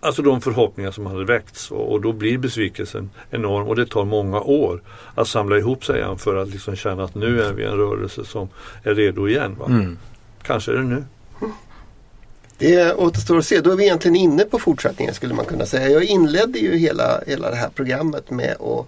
Alltså 0.00 0.22
de 0.22 0.40
förhoppningar 0.40 0.90
som 0.90 1.06
hade 1.06 1.24
väckts 1.24 1.70
och, 1.70 1.92
och, 1.92 2.00
då 2.00 2.12
blir 2.12 2.38
besvikelsen 2.38 3.10
enorm 3.30 3.66
och 3.66 3.76
det 3.76 3.86
tar 3.86 4.04
många 4.04 4.40
år 4.40 4.82
att 5.14 5.28
samla 5.28 5.58
ihop 5.58 5.84
sig 5.84 5.98
igen 5.98 6.18
för 6.18 6.36
att 6.36 6.48
liksom 6.48 6.76
känna 6.76 7.04
att 7.04 7.14
nu 7.14 7.42
är 7.42 7.52
vi 7.52 7.64
en 7.64 7.76
rörelse 7.76 8.24
som 8.24 8.48
är 8.82 8.94
redo 8.94 9.28
igen. 9.28 9.56
Va? 9.58 9.66
Mm. 9.66 9.98
Kanske 10.42 10.72
är 10.72 10.76
det 10.76 10.82
nu. 10.82 11.04
Det 12.58 12.94
återstår 12.94 13.38
att 13.38 13.46
se. 13.46 13.60
Då 13.60 13.70
är 13.70 13.76
vi 13.76 13.84
egentligen 13.84 14.16
inne 14.16 14.44
på 14.44 14.58
fortsättningen 14.58 15.14
skulle 15.14 15.34
man 15.34 15.44
kunna 15.44 15.66
säga. 15.66 15.88
Jag 15.88 16.04
inledde 16.04 16.58
ju 16.58 16.76
hela, 16.76 17.20
hela 17.26 17.50
det 17.50 17.56
här 17.56 17.68
programmet 17.68 18.30
med 18.30 18.56
att 18.62 18.86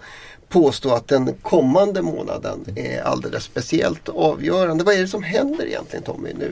påstå 0.49 0.89
att 0.89 1.07
den 1.07 1.33
kommande 1.41 2.01
månaden 2.01 2.59
är 2.75 3.01
alldeles 3.01 3.43
speciellt 3.43 4.09
avgörande. 4.09 4.83
Vad 4.83 4.95
är 4.95 5.01
det 5.01 5.07
som 5.07 5.23
händer 5.23 5.65
egentligen 5.65 6.03
Tommy 6.03 6.33
nu? 6.33 6.51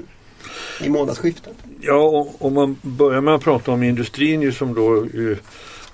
i 0.82 0.90
månadsskiftet? 0.90 1.54
Ja, 1.82 2.28
om 2.40 2.54
man 2.54 2.78
börjar 2.82 3.22
med 3.22 3.36
att 3.36 3.44
prata 3.44 3.72
om 3.72 3.84
industrin 3.84 4.42
ju 4.42 4.52
som 4.52 4.74
då 4.74 5.06
ju, 5.06 5.38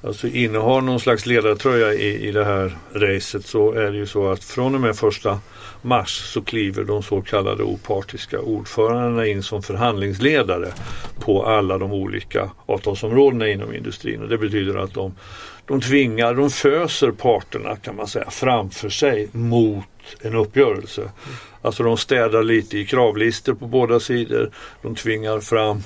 alltså 0.04 0.28
innehar 0.28 0.82
någon 0.82 1.00
slags 1.00 1.26
ledartröja 1.26 1.94
i, 1.94 2.28
i 2.28 2.32
det 2.32 2.46
här 2.46 2.78
racet 2.94 3.46
så 3.46 3.72
är 3.72 3.92
det 3.92 3.98
ju 3.98 4.06
så 4.06 4.32
att 4.32 4.44
från 4.44 4.76
och 4.76 4.82
med 4.82 4.96
första 4.96 5.40
mars 5.82 6.34
så 6.34 6.42
kliver 6.42 6.84
de 6.84 7.04
så 7.04 7.22
kallade 7.22 7.64
opartiska 7.64 8.40
ordförandena 8.40 9.28
in 9.28 9.44
som 9.44 9.64
förhandlingsledare 9.64 10.68
på 11.20 11.46
alla 11.46 11.78
de 11.78 11.94
olika 11.94 12.52
avtalsområdena 12.66 13.48
inom 13.48 13.76
industrin. 13.76 14.22
Och 14.22 14.30
det 14.30 14.38
betyder 14.38 14.76
att 14.76 14.94
de, 14.94 15.16
de 15.66 15.82
tvingar, 15.82 16.34
de 16.34 16.50
föser 16.50 17.12
parterna 17.12 17.76
kan 17.76 17.96
man 17.96 18.08
säga 18.08 18.30
framför 18.30 18.90
sig 18.90 19.28
mot 19.32 19.86
en 20.22 20.36
uppgörelse. 20.36 21.12
Alltså 21.62 21.84
de 21.84 21.98
städar 21.98 22.44
lite 22.44 22.78
i 22.78 22.86
kravlistor 22.86 23.54
på 23.54 23.68
båda 23.68 24.00
sidor. 24.00 24.52
De 24.82 24.96
tvingar 24.96 25.40
fram 25.40 25.84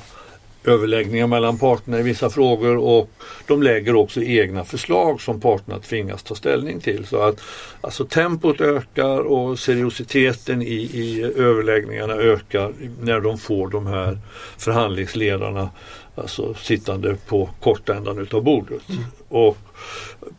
överläggningar 0.67 1.27
mellan 1.27 1.57
parterna 1.57 1.99
i 1.99 2.03
vissa 2.03 2.29
frågor 2.29 2.77
och 2.77 3.09
de 3.47 3.63
lägger 3.63 3.95
också 3.95 4.21
egna 4.21 4.63
förslag 4.65 5.21
som 5.21 5.41
parterna 5.41 5.79
tvingas 5.79 6.23
ta 6.23 6.35
ställning 6.35 6.79
till. 6.79 7.05
Så 7.05 7.21
att 7.21 7.41
alltså 7.81 8.05
tempot 8.05 8.61
ökar 8.61 9.19
och 9.19 9.59
seriositeten 9.59 10.61
i, 10.61 10.75
i 10.75 11.23
överläggningarna 11.35 12.13
ökar 12.13 12.73
när 13.01 13.19
de 13.19 13.37
får 13.37 13.67
de 13.67 13.87
här 13.87 14.17
förhandlingsledarna 14.57 15.69
alltså 16.15 16.53
sittande 16.53 17.17
på 17.27 17.49
kortändan 17.61 18.19
utav 18.19 18.43
bordet. 18.43 18.89
Mm. 18.89 19.03
Och 19.29 19.57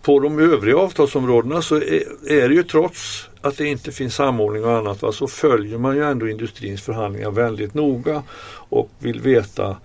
på 0.02 0.20
de 0.20 0.38
övriga 0.38 0.76
avtalsområdena 0.76 1.62
så 1.62 1.76
är, 1.76 2.02
är 2.30 2.48
det 2.48 2.54
ju 2.54 2.62
trots 2.62 3.28
att 3.40 3.56
det 3.56 3.66
inte 3.66 3.92
finns 3.92 4.14
samordning 4.14 4.64
och 4.64 4.72
annat 4.72 5.02
va, 5.02 5.12
så 5.12 5.26
följer 5.26 5.78
man 5.78 5.96
ju 5.96 6.04
ändå 6.04 6.28
industrins 6.28 6.82
förhandlingar 6.82 7.30
väldigt 7.30 7.74
noga 7.74 8.22
och 8.68 8.90
vill 8.98 9.20
veta 9.20 9.76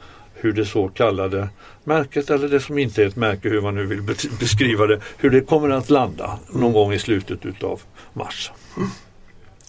hur 0.44 0.54
det 0.54 0.66
så 0.66 0.88
kallade 0.88 1.50
märket 1.84 2.30
eller 2.30 2.48
det 2.48 2.60
som 2.60 2.78
inte 2.78 3.04
är 3.04 3.08
ett 3.08 3.16
märke, 3.16 3.50
hur 3.50 3.62
man 3.62 3.76
nu 3.76 3.86
vill 3.86 4.02
beskriva 4.40 4.86
det, 4.88 5.00
hur 5.18 5.30
det 5.30 5.42
kommer 5.42 5.70
att 5.70 5.90
landa 5.90 6.40
någon 6.54 6.74
gång 6.74 6.94
i 6.94 7.00
slutet 7.00 7.46
utav 7.46 7.82
mars. 8.14 8.52
Mm. 8.78 8.90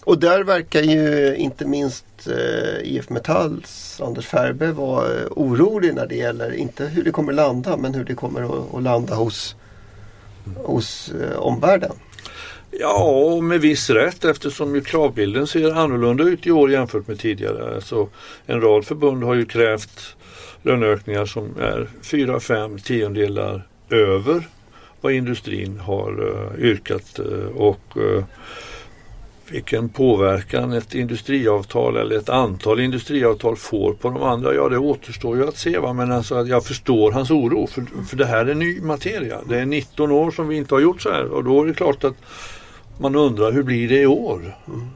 Och 0.03 0.19
där 0.19 0.43
verkar 0.43 0.81
ju 0.81 1.35
inte 1.35 1.65
minst 1.65 2.05
eh, 2.27 2.95
IF 2.95 3.09
Metalls 3.09 4.01
Anders 4.01 4.27
Färbe 4.27 4.71
vara 4.71 5.19
eh, 5.19 5.27
orolig 5.31 5.93
när 5.93 6.07
det 6.07 6.15
gäller, 6.15 6.53
inte 6.53 6.85
hur 6.85 7.03
det 7.03 7.11
kommer 7.11 7.33
landa, 7.33 7.77
men 7.77 7.93
hur 7.93 8.03
det 8.03 8.15
kommer 8.15 8.41
att, 8.41 8.75
att 8.75 8.83
landa 8.83 9.15
hos, 9.15 9.55
hos 10.55 11.11
eh, 11.21 11.37
omvärlden. 11.37 11.91
Ja, 12.79 13.39
med 13.41 13.61
viss 13.61 13.89
rätt 13.89 14.25
eftersom 14.25 14.75
ju 14.75 14.81
kravbilden 14.81 15.47
ser 15.47 15.71
annorlunda 15.71 16.23
ut 16.23 16.47
i 16.47 16.51
år 16.51 16.71
jämfört 16.71 17.07
med 17.07 17.19
tidigare. 17.19 17.81
Så 17.81 18.09
en 18.45 18.61
rad 18.61 18.85
förbund 18.85 19.23
har 19.23 19.35
ju 19.35 19.45
krävt 19.45 20.15
löneökningar 20.65 21.25
som 21.25 21.57
är 21.59 21.87
4-5 22.01 22.79
tiondelar 22.79 23.67
över 23.89 24.47
vad 25.01 25.13
industrin 25.13 25.79
har 25.79 26.21
uh, 26.21 26.65
yrkat 26.65 27.19
uh, 27.19 27.47
och 27.47 27.97
uh, 27.97 28.23
vilken 29.49 29.89
påverkan 29.89 30.73
ett 30.73 30.95
industriavtal 30.95 31.97
eller 31.97 32.17
ett 32.17 32.29
antal 32.29 32.79
industriavtal 32.79 33.55
får 33.55 33.93
på 33.93 34.09
de 34.09 34.23
andra, 34.23 34.53
ja 34.53 34.69
det 34.69 34.77
återstår 34.77 35.37
ju 35.37 35.47
att 35.47 35.57
se. 35.57 35.77
Va? 35.79 35.93
Men 35.93 36.11
alltså, 36.11 36.45
jag 36.45 36.65
förstår 36.65 37.11
hans 37.11 37.31
oro 37.31 37.67
för, 37.67 37.85
för 38.09 38.17
det 38.17 38.25
här 38.25 38.45
är 38.45 38.55
ny 38.55 38.81
materia. 38.81 39.41
Det 39.49 39.59
är 39.59 39.65
19 39.65 40.11
år 40.11 40.31
som 40.31 40.47
vi 40.47 40.57
inte 40.57 40.75
har 40.75 40.81
gjort 40.81 41.01
så 41.01 41.11
här 41.11 41.25
och 41.25 41.43
då 41.43 41.63
är 41.63 41.67
det 41.67 41.73
klart 41.73 42.03
att 42.03 42.15
man 42.99 43.15
undrar 43.15 43.51
hur 43.51 43.63
blir 43.63 43.89
det 43.89 44.01
i 44.01 44.05
år? 44.05 44.57
Mm. 44.67 44.87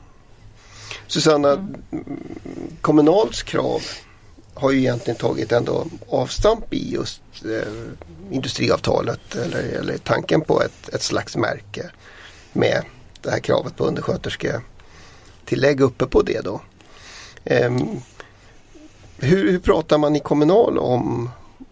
Susanna, 1.07 1.51
mm. 1.51 1.73
Kommunals 2.81 3.43
krav 3.43 3.81
har 4.59 4.71
ju 4.71 4.79
egentligen 4.79 5.17
tagit 5.17 5.51
ändå 5.51 5.87
avstamp 6.09 6.73
i 6.73 6.93
just 6.93 7.21
eh, 7.45 7.73
industriavtalet 8.31 9.35
eller, 9.35 9.63
eller 9.63 9.97
tanken 9.97 10.41
på 10.41 10.61
ett, 10.63 10.89
ett 10.93 11.01
slags 11.01 11.37
märke 11.37 11.89
med 12.53 12.83
det 13.21 13.31
här 13.31 13.39
kravet 13.39 13.75
på 13.75 13.85
underskötersketillägg 13.85 15.81
uppe 15.81 16.05
på 16.05 16.21
det 16.21 16.41
då. 16.41 16.61
Eh, 17.43 17.71
hur, 19.17 19.51
hur 19.51 19.59
pratar 19.59 19.97
man 19.97 20.15
i 20.15 20.19
Kommunal 20.19 20.77
om, 20.77 21.29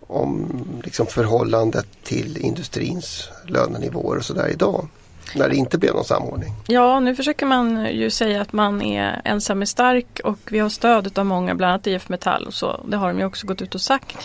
om 0.08 0.47
liksom 0.84 1.08
förhållandet 1.08 1.88
till 2.04 2.38
industrins 2.38 3.30
lönenivåer 3.47 4.17
och 4.17 4.26
sådär 4.26 4.47
idag? 4.47 4.88
När 5.36 5.50
det 5.50 5.56
inte 5.56 5.78
blev 5.78 5.96
någon 5.96 6.06
samordning. 6.06 6.54
Ja, 6.68 7.00
nu 7.00 7.16
försöker 7.16 7.46
man 7.46 7.86
ju 7.94 8.10
säga 8.10 8.42
att 8.42 8.54
man 8.54 8.82
är 8.82 9.22
ensam 9.26 9.62
är 9.62 9.66
stark 9.66 10.20
och 10.24 10.40
vi 10.50 10.60
har 10.60 10.70
stöd 10.70 11.20
av 11.20 11.26
många, 11.26 11.56
bland 11.56 11.72
annat 11.72 11.88
IF 11.88 12.10
Metall 12.10 12.48
och 12.48 12.54
så. 12.54 12.80
Det 12.88 12.98
har 12.98 13.08
de 13.08 13.20
ju 13.20 13.26
också 13.26 13.48
gått 13.48 13.62
ut 13.62 13.76
och 13.76 13.82
sagt. 13.82 14.18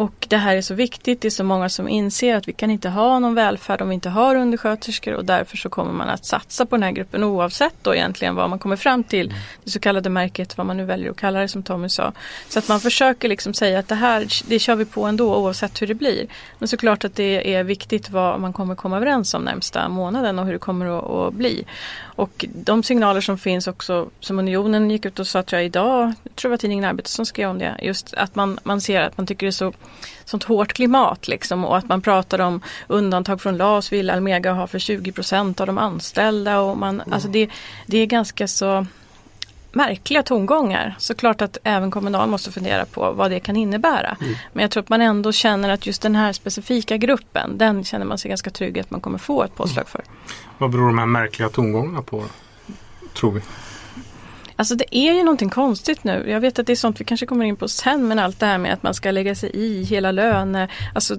Och 0.00 0.26
det 0.28 0.36
här 0.36 0.56
är 0.56 0.62
så 0.62 0.74
viktigt, 0.74 1.20
det 1.20 1.28
är 1.28 1.30
så 1.30 1.44
många 1.44 1.68
som 1.68 1.88
inser 1.88 2.36
att 2.36 2.48
vi 2.48 2.52
kan 2.52 2.70
inte 2.70 2.88
ha 2.88 3.18
någon 3.18 3.34
välfärd 3.34 3.82
om 3.82 3.88
vi 3.88 3.94
inte 3.94 4.08
har 4.08 4.36
undersköterskor 4.36 5.14
och 5.14 5.24
därför 5.24 5.56
så 5.56 5.68
kommer 5.68 5.92
man 5.92 6.08
att 6.08 6.24
satsa 6.24 6.66
på 6.66 6.76
den 6.76 6.82
här 6.82 6.90
gruppen 6.90 7.24
oavsett 7.24 7.74
då 7.82 7.94
egentligen 7.94 8.34
vad 8.34 8.50
man 8.50 8.58
kommer 8.58 8.76
fram 8.76 9.04
till. 9.04 9.34
Det 9.64 9.70
så 9.70 9.80
kallade 9.80 10.10
märket, 10.10 10.56
vad 10.58 10.66
man 10.66 10.76
nu 10.76 10.84
väljer 10.84 11.10
att 11.10 11.16
kalla 11.16 11.40
det 11.40 11.48
som 11.48 11.62
Tommy 11.62 11.88
sa. 11.88 12.12
Så 12.48 12.58
att 12.58 12.68
man 12.68 12.80
försöker 12.80 13.28
liksom 13.28 13.54
säga 13.54 13.78
att 13.78 13.88
det 13.88 13.94
här, 13.94 14.26
det 14.48 14.58
kör 14.58 14.76
vi 14.76 14.84
på 14.84 15.04
ändå 15.04 15.36
oavsett 15.36 15.82
hur 15.82 15.86
det 15.86 15.94
blir. 15.94 16.26
Men 16.58 16.68
såklart 16.68 17.04
att 17.04 17.16
det 17.16 17.54
är 17.54 17.64
viktigt 17.64 18.10
vad 18.10 18.40
man 18.40 18.52
kommer 18.52 18.74
komma 18.74 18.96
överens 18.96 19.34
om 19.34 19.42
närmsta 19.42 19.88
månaden 19.88 20.38
och 20.40 20.46
hur 20.46 20.52
det 20.52 20.58
kommer 20.58 21.26
att, 21.28 21.34
bli. 21.34 21.64
Och 22.02 22.44
de 22.54 22.82
signaler 22.82 23.20
som 23.20 23.38
finns 23.38 23.66
också, 23.66 24.10
som 24.20 24.38
Unionen 24.38 24.90
gick 24.90 25.04
ut 25.04 25.18
och 25.18 25.26
sa 25.26 25.42
tror 25.42 25.58
jag 25.58 25.66
idag, 25.66 26.12
jag 26.22 26.36
tror 26.36 26.48
det 26.48 26.52
var 26.52 26.56
tidningen 26.56 26.84
Arbetet 26.84 27.10
som 27.10 27.26
skrev 27.26 27.50
om 27.50 27.58
det, 27.58 27.76
just 27.82 28.14
att 28.14 28.34
man, 28.34 28.58
man 28.62 28.80
ser 28.80 29.00
att 29.00 29.16
man 29.16 29.26
tycker 29.26 29.46
det 29.46 29.50
är 29.50 29.52
så 29.52 29.72
sånt 30.24 30.44
hårt 30.44 30.72
klimat 30.72 31.28
liksom 31.28 31.64
och 31.64 31.76
att 31.76 31.88
man 31.88 32.02
pratar 32.02 32.38
om 32.38 32.60
undantag 32.88 33.40
från 33.40 33.56
LAS 33.56 33.92
vill 33.92 34.10
Almega 34.10 34.52
ha 34.52 34.66
för 34.66 34.78
20% 34.78 35.60
av 35.60 35.66
de 35.66 35.78
anställda 35.78 36.60
och 36.60 36.78
man, 36.78 37.00
mm. 37.00 37.12
alltså 37.12 37.28
det, 37.28 37.50
det 37.86 37.98
är 37.98 38.06
ganska 38.06 38.48
så 38.48 38.86
märkliga 39.72 40.22
tongångar. 40.22 40.94
Såklart 40.98 41.42
att 41.42 41.58
även 41.64 41.90
Kommunal 41.90 42.28
måste 42.28 42.52
fundera 42.52 42.84
på 42.84 43.12
vad 43.12 43.30
det 43.30 43.40
kan 43.40 43.56
innebära. 43.56 44.16
Mm. 44.20 44.34
Men 44.52 44.62
jag 44.62 44.70
tror 44.70 44.82
att 44.82 44.88
man 44.88 45.00
ändå 45.00 45.32
känner 45.32 45.68
att 45.68 45.86
just 45.86 46.02
den 46.02 46.16
här 46.16 46.32
specifika 46.32 46.96
gruppen, 46.96 47.58
den 47.58 47.84
känner 47.84 48.06
man 48.06 48.18
sig 48.18 48.28
ganska 48.28 48.50
trygg 48.50 48.78
att 48.78 48.90
man 48.90 49.00
kommer 49.00 49.18
få 49.18 49.42
ett 49.42 49.54
påslag 49.54 49.88
för. 49.88 49.98
Mm. 49.98 50.10
Vad 50.58 50.70
beror 50.70 50.86
de 50.86 50.98
här 50.98 51.06
märkliga 51.06 51.48
tongångarna 51.48 52.02
på, 52.02 52.24
tror 53.14 53.32
vi? 53.32 53.40
Alltså 54.60 54.74
det 54.74 54.96
är 54.96 55.12
ju 55.12 55.22
någonting 55.22 55.50
konstigt 55.50 56.04
nu. 56.04 56.24
Jag 56.30 56.40
vet 56.40 56.58
att 56.58 56.66
det 56.66 56.72
är 56.72 56.76
sånt 56.76 57.00
vi 57.00 57.04
kanske 57.04 57.26
kommer 57.26 57.44
in 57.44 57.56
på 57.56 57.68
sen 57.68 58.08
men 58.08 58.18
allt 58.18 58.40
det 58.40 58.46
här 58.46 58.58
med 58.58 58.72
att 58.72 58.82
man 58.82 58.94
ska 58.94 59.10
lägga 59.10 59.34
sig 59.34 59.50
i 59.54 59.84
hela 59.84 60.12
löne. 60.12 60.68
Alltså 60.94 61.16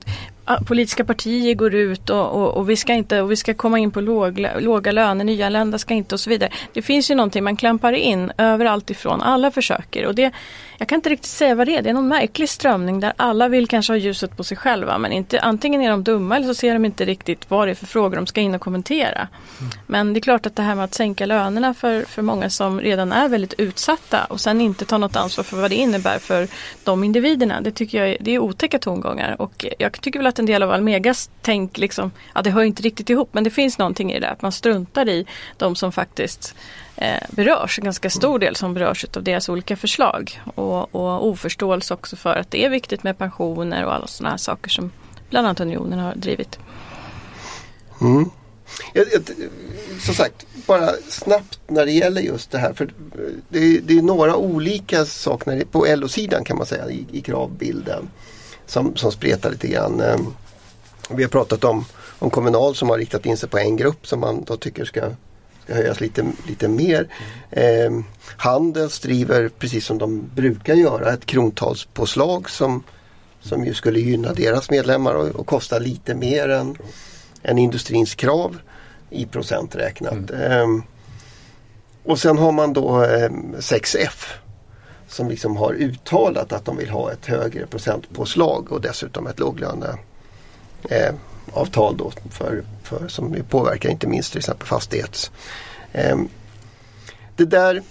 Ah, 0.52 0.62
politiska 0.68 1.06
partier 1.06 1.54
går 1.54 1.76
ut 1.76 2.10
och, 2.10 2.32
och, 2.32 2.58
och, 2.58 2.70
vi 2.70 2.76
ska 2.76 2.94
inte 2.94 3.22
och 3.22 3.32
vi 3.32 3.36
ska 3.36 3.54
komma 3.54 3.80
in 3.80 3.92
på 3.92 4.02
låg, 4.02 4.48
låga 4.60 4.92
löner, 4.92 5.26
nyanlända 5.26 5.78
ska 5.78 5.94
inte 5.94 6.16
och 6.16 6.20
så 6.20 6.30
vidare. 6.30 6.50
Det 6.74 6.82
finns 6.82 7.12
ju 7.12 7.16
någonting 7.16 7.44
man 7.44 7.56
klampar 7.56 7.94
in 7.94 8.32
överallt 8.38 8.90
ifrån. 8.90 9.22
Alla 9.22 9.52
försöker 9.52 10.06
och 10.06 10.16
det, 10.16 10.32
jag 10.78 10.88
kan 10.88 10.96
inte 10.96 11.10
riktigt 11.10 11.32
säga 11.32 11.56
vad 11.56 11.68
det 11.68 11.76
är. 11.76 11.82
Det 11.82 11.90
är 11.90 11.94
någon 11.94 12.08
märklig 12.08 12.50
strömning 12.50 13.00
där 13.00 13.14
alla 13.18 13.48
vill 13.48 13.68
kanske 13.68 13.94
ha 13.94 13.98
ljuset 13.98 14.38
på 14.38 14.44
sig 14.44 14.58
själva 14.58 14.98
men 14.98 15.12
inte, 15.12 15.40
antingen 15.40 15.82
är 15.82 15.90
de 15.90 16.04
dumma 16.04 16.36
eller 16.36 16.48
så 16.48 16.54
ser 16.54 16.74
de 16.74 16.86
inte 16.86 17.06
riktigt 17.06 17.50
vad 17.50 17.68
det 17.68 17.72
är 17.72 17.76
för 17.76 17.86
frågor 17.86 18.16
de 18.16 18.28
ska 18.28 18.42
in 18.42 18.56
och 18.56 18.62
kommentera. 18.62 19.28
Mm. 19.60 19.72
Men 19.88 20.14
det 20.14 20.20
är 20.20 20.22
klart 20.22 20.46
att 20.46 20.56
det 20.56 20.62
här 20.62 20.76
med 20.76 20.84
att 20.84 20.94
sänka 20.94 21.26
lönerna 21.26 21.74
för, 21.74 22.04
för 22.04 22.22
många 22.22 22.50
som 22.50 22.82
redan 22.82 23.12
är 23.12 23.30
väldigt 23.30 23.54
utsatta 23.58 24.26
och 24.26 24.40
sen 24.40 24.62
inte 24.62 24.86
ta 24.86 24.98
något 24.98 25.16
ansvar 25.16 25.44
för 25.44 25.58
vad 25.58 25.72
det 25.72 25.76
innebär 25.76 26.20
för 26.20 26.48
de 26.84 27.04
individerna. 27.04 27.62
Det 27.62 27.72
tycker 27.72 27.98
jag 27.98 28.10
är, 28.10 28.18
det 28.20 28.32
är 28.32 28.40
otäcka 28.40 28.80
tongångar 28.80 29.42
och 29.42 29.66
jag 29.80 30.02
tycker 30.02 30.20
väl 30.20 30.28
att 30.28 30.40
en 30.42 30.46
del 30.46 30.64
av 30.64 30.72
Almegas 30.72 31.30
tänk 31.42 31.78
liksom, 31.78 32.12
ja 32.36 32.42
det 32.42 32.50
hör 32.50 32.64
inte 32.64 32.82
riktigt 32.82 33.10
ihop 33.10 33.30
men 33.32 33.44
det 33.44 33.50
finns 33.50 33.78
någonting 33.78 34.14
i 34.14 34.20
det 34.20 34.30
att 34.30 34.42
man 34.42 34.52
struntar 34.52 35.10
i 35.10 35.26
de 35.58 35.76
som 35.76 35.92
faktiskt 35.92 36.56
eh, 36.96 37.24
berörs, 37.30 37.80
en 37.80 37.86
ganska 37.86 38.10
stor 38.10 38.40
del 38.40 38.56
som 38.56 38.74
berörs 38.74 39.06
av 39.16 39.24
deras 39.24 39.50
olika 39.50 39.76
förslag 39.76 40.42
och, 40.56 40.96
och 40.96 41.28
oförståelse 41.28 41.94
också 41.94 42.16
för 42.16 42.36
att 42.36 42.52
det 42.52 42.66
är 42.66 42.70
viktigt 42.70 43.04
med 43.04 43.18
pensioner 43.18 43.86
och 43.86 43.94
alla 43.94 44.08
sådana 44.08 44.30
här 44.30 44.38
saker 44.38 44.70
som 44.70 44.92
bland 45.30 45.48
annat 45.48 45.60
Unionen 45.60 46.00
har 46.00 46.16
drivit. 46.16 46.60
Mm. 48.02 48.30
Jag, 48.94 49.06
jag, 49.14 49.22
som 50.00 50.16
sagt, 50.16 50.46
bara 50.68 50.90
snabbt 51.10 51.60
när 51.68 51.86
det 51.86 51.92
gäller 51.92 52.22
just 52.22 52.52
det 52.52 52.58
här. 52.58 52.74
För 52.74 52.94
det, 53.50 53.60
är, 53.60 53.82
det 53.82 53.98
är 53.98 54.02
några 54.02 54.36
olika 54.36 55.06
saker 55.06 55.66
på 55.66 55.86
LO-sidan 55.96 56.44
kan 56.44 56.58
man 56.58 56.66
säga 56.66 56.90
i, 56.90 57.06
i 57.12 57.22
kravbilden 57.22 58.10
som, 58.72 58.96
som 58.96 59.12
spretar 59.12 59.52
lite 59.52 59.68
grann. 59.68 60.02
Ehm, 60.02 60.34
vi 61.10 61.24
har 61.24 61.30
pratat 61.30 61.64
om, 61.64 61.86
om 62.20 62.30
Kommunal 62.30 62.76
som 62.76 62.90
har 62.90 62.98
riktat 62.98 63.26
in 63.26 63.38
sig 63.38 63.50
på 63.50 63.58
en 63.58 63.78
grupp 63.78 64.08
som 64.08 64.20
man 64.20 64.44
då 64.44 64.58
tycker 64.58 64.86
ska, 64.86 65.10
ska 65.64 65.74
höjas 65.74 66.02
lite, 66.02 66.26
lite 66.48 66.68
mer. 66.68 67.08
Mm. 67.52 67.98
Eh, 67.98 68.04
Handels 68.38 69.00
driver 69.00 69.50
precis 69.50 69.86
som 69.86 69.98
de 69.98 70.30
brukar 70.36 70.74
göra 70.74 71.14
ett 71.14 71.26
krontalspåslag 71.26 72.50
som, 72.50 72.84
som 73.42 73.66
ju 73.66 73.74
skulle 73.74 74.00
gynna 74.00 74.34
deras 74.34 74.70
medlemmar 74.70 75.14
och, 75.14 75.28
och 75.28 75.48
kosta 75.48 75.80
lite 75.80 76.16
mer 76.16 76.50
än, 76.50 76.78
än 77.44 77.58
industrins 77.58 78.16
krav 78.16 78.58
i 79.10 79.26
procent 79.26 79.76
räknat. 79.76 80.32
Mm. 80.32 80.52
Eh, 80.52 80.84
och 82.04 82.20
sen 82.20 82.38
har 82.38 82.52
man 82.52 82.74
då 82.74 83.04
eh, 83.04 83.30
6F 83.58 84.41
som 85.12 85.30
liksom 85.30 85.58
har 85.58 85.74
uttalat 85.74 86.54
att 86.54 86.66
de 86.66 86.78
vill 86.78 86.90
ha 86.90 87.12
ett 87.12 87.26
högre 87.26 87.66
procentpåslag 87.66 88.72
och 88.72 88.82
dessutom 88.82 89.28
ett 89.28 89.40
låglöneavtal 89.40 91.94
eh, 91.94 91.98
då 91.98 92.12
för, 92.30 92.64
för, 92.84 93.08
som 93.08 93.36
påverkar 93.50 93.90
inte 93.90 94.08
minst 94.08 94.32
till 94.32 94.40
exempel 94.40 94.68
fastighets. 94.68 95.32
Eh, 95.92 96.18
det 97.36 97.46
där, 97.46 97.82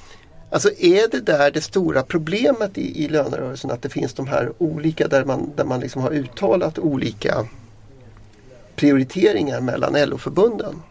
alltså 0.50 0.70
är 0.78 1.10
det 1.10 1.20
där 1.20 1.50
det 1.50 1.60
stora 1.60 2.02
problemet 2.02 2.78
i, 2.78 3.04
i 3.04 3.08
lönerörelsen 3.08 3.70
att 3.70 3.82
det 3.82 3.88
finns 3.88 4.14
de 4.14 4.26
här 4.26 4.52
olika 4.58 5.08
där 5.08 5.24
man, 5.24 5.52
där 5.56 5.64
man 5.64 5.80
liksom 5.80 6.02
har 6.02 6.10
uttalat 6.10 6.78
olika 6.78 7.46
prioriteringar 8.76 9.60
mellan 9.60 10.08
LO-förbunden? 10.08 10.82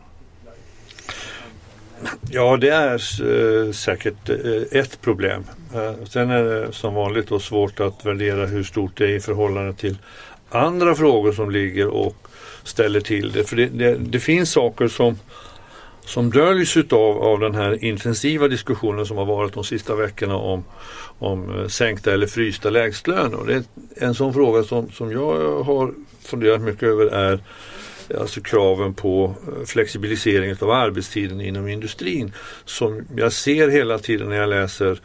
Ja, 2.31 2.57
det 2.57 2.69
är 2.69 2.93
eh, 2.93 3.71
säkert 3.71 4.29
eh, 4.29 4.79
ett 4.79 5.01
problem. 5.01 5.43
Eh, 5.75 6.05
sen 6.09 6.29
är 6.29 6.43
det 6.43 6.73
som 6.73 6.93
vanligt 6.93 7.27
då 7.27 7.39
svårt 7.39 7.79
att 7.79 8.05
värdera 8.05 8.45
hur 8.45 8.63
stort 8.63 8.97
det 8.97 9.05
är 9.05 9.15
i 9.15 9.19
förhållande 9.19 9.73
till 9.73 9.97
andra 10.49 10.95
frågor 10.95 11.31
som 11.31 11.51
ligger 11.51 11.87
och 11.87 12.27
ställer 12.63 12.99
till 12.99 13.31
det. 13.31 13.43
För 13.43 13.55
det, 13.55 13.65
det, 13.65 13.95
det 13.95 14.19
finns 14.19 14.51
saker 14.51 14.87
som, 14.87 15.19
som 16.05 16.29
döljs 16.29 16.77
utav 16.77 17.23
av 17.23 17.39
den 17.39 17.55
här 17.55 17.83
intensiva 17.83 18.47
diskussionen 18.47 19.05
som 19.05 19.17
har 19.17 19.25
varit 19.25 19.53
de 19.53 19.63
sista 19.63 19.95
veckorna 19.95 20.35
om, 20.35 20.63
om 21.19 21.59
eh, 21.59 21.67
sänkta 21.67 22.13
eller 22.13 22.27
frysta 22.27 22.69
lägstlöner. 22.69 23.39
Det 23.47 23.53
är 23.53 23.63
en 24.07 24.15
sån 24.15 24.33
fråga 24.33 24.63
som, 24.63 24.91
som 24.91 25.11
jag 25.11 25.63
har 25.63 25.93
funderat 26.21 26.61
mycket 26.61 26.83
över 26.83 27.05
är 27.05 27.39
alltså 28.17 28.41
kraven 28.41 28.93
på 28.93 29.35
eh, 29.47 29.65
flexibilisering 29.65 30.55
av 30.61 30.71
arbetstiden 30.71 31.41
inom 31.41 31.67
industrin 31.67 32.33
som 32.65 33.07
jag 33.15 33.33
ser 33.33 33.67
hela 33.67 33.99
tiden 33.99 34.29
när 34.29 34.35
jag 34.35 34.49
läser 34.49 34.99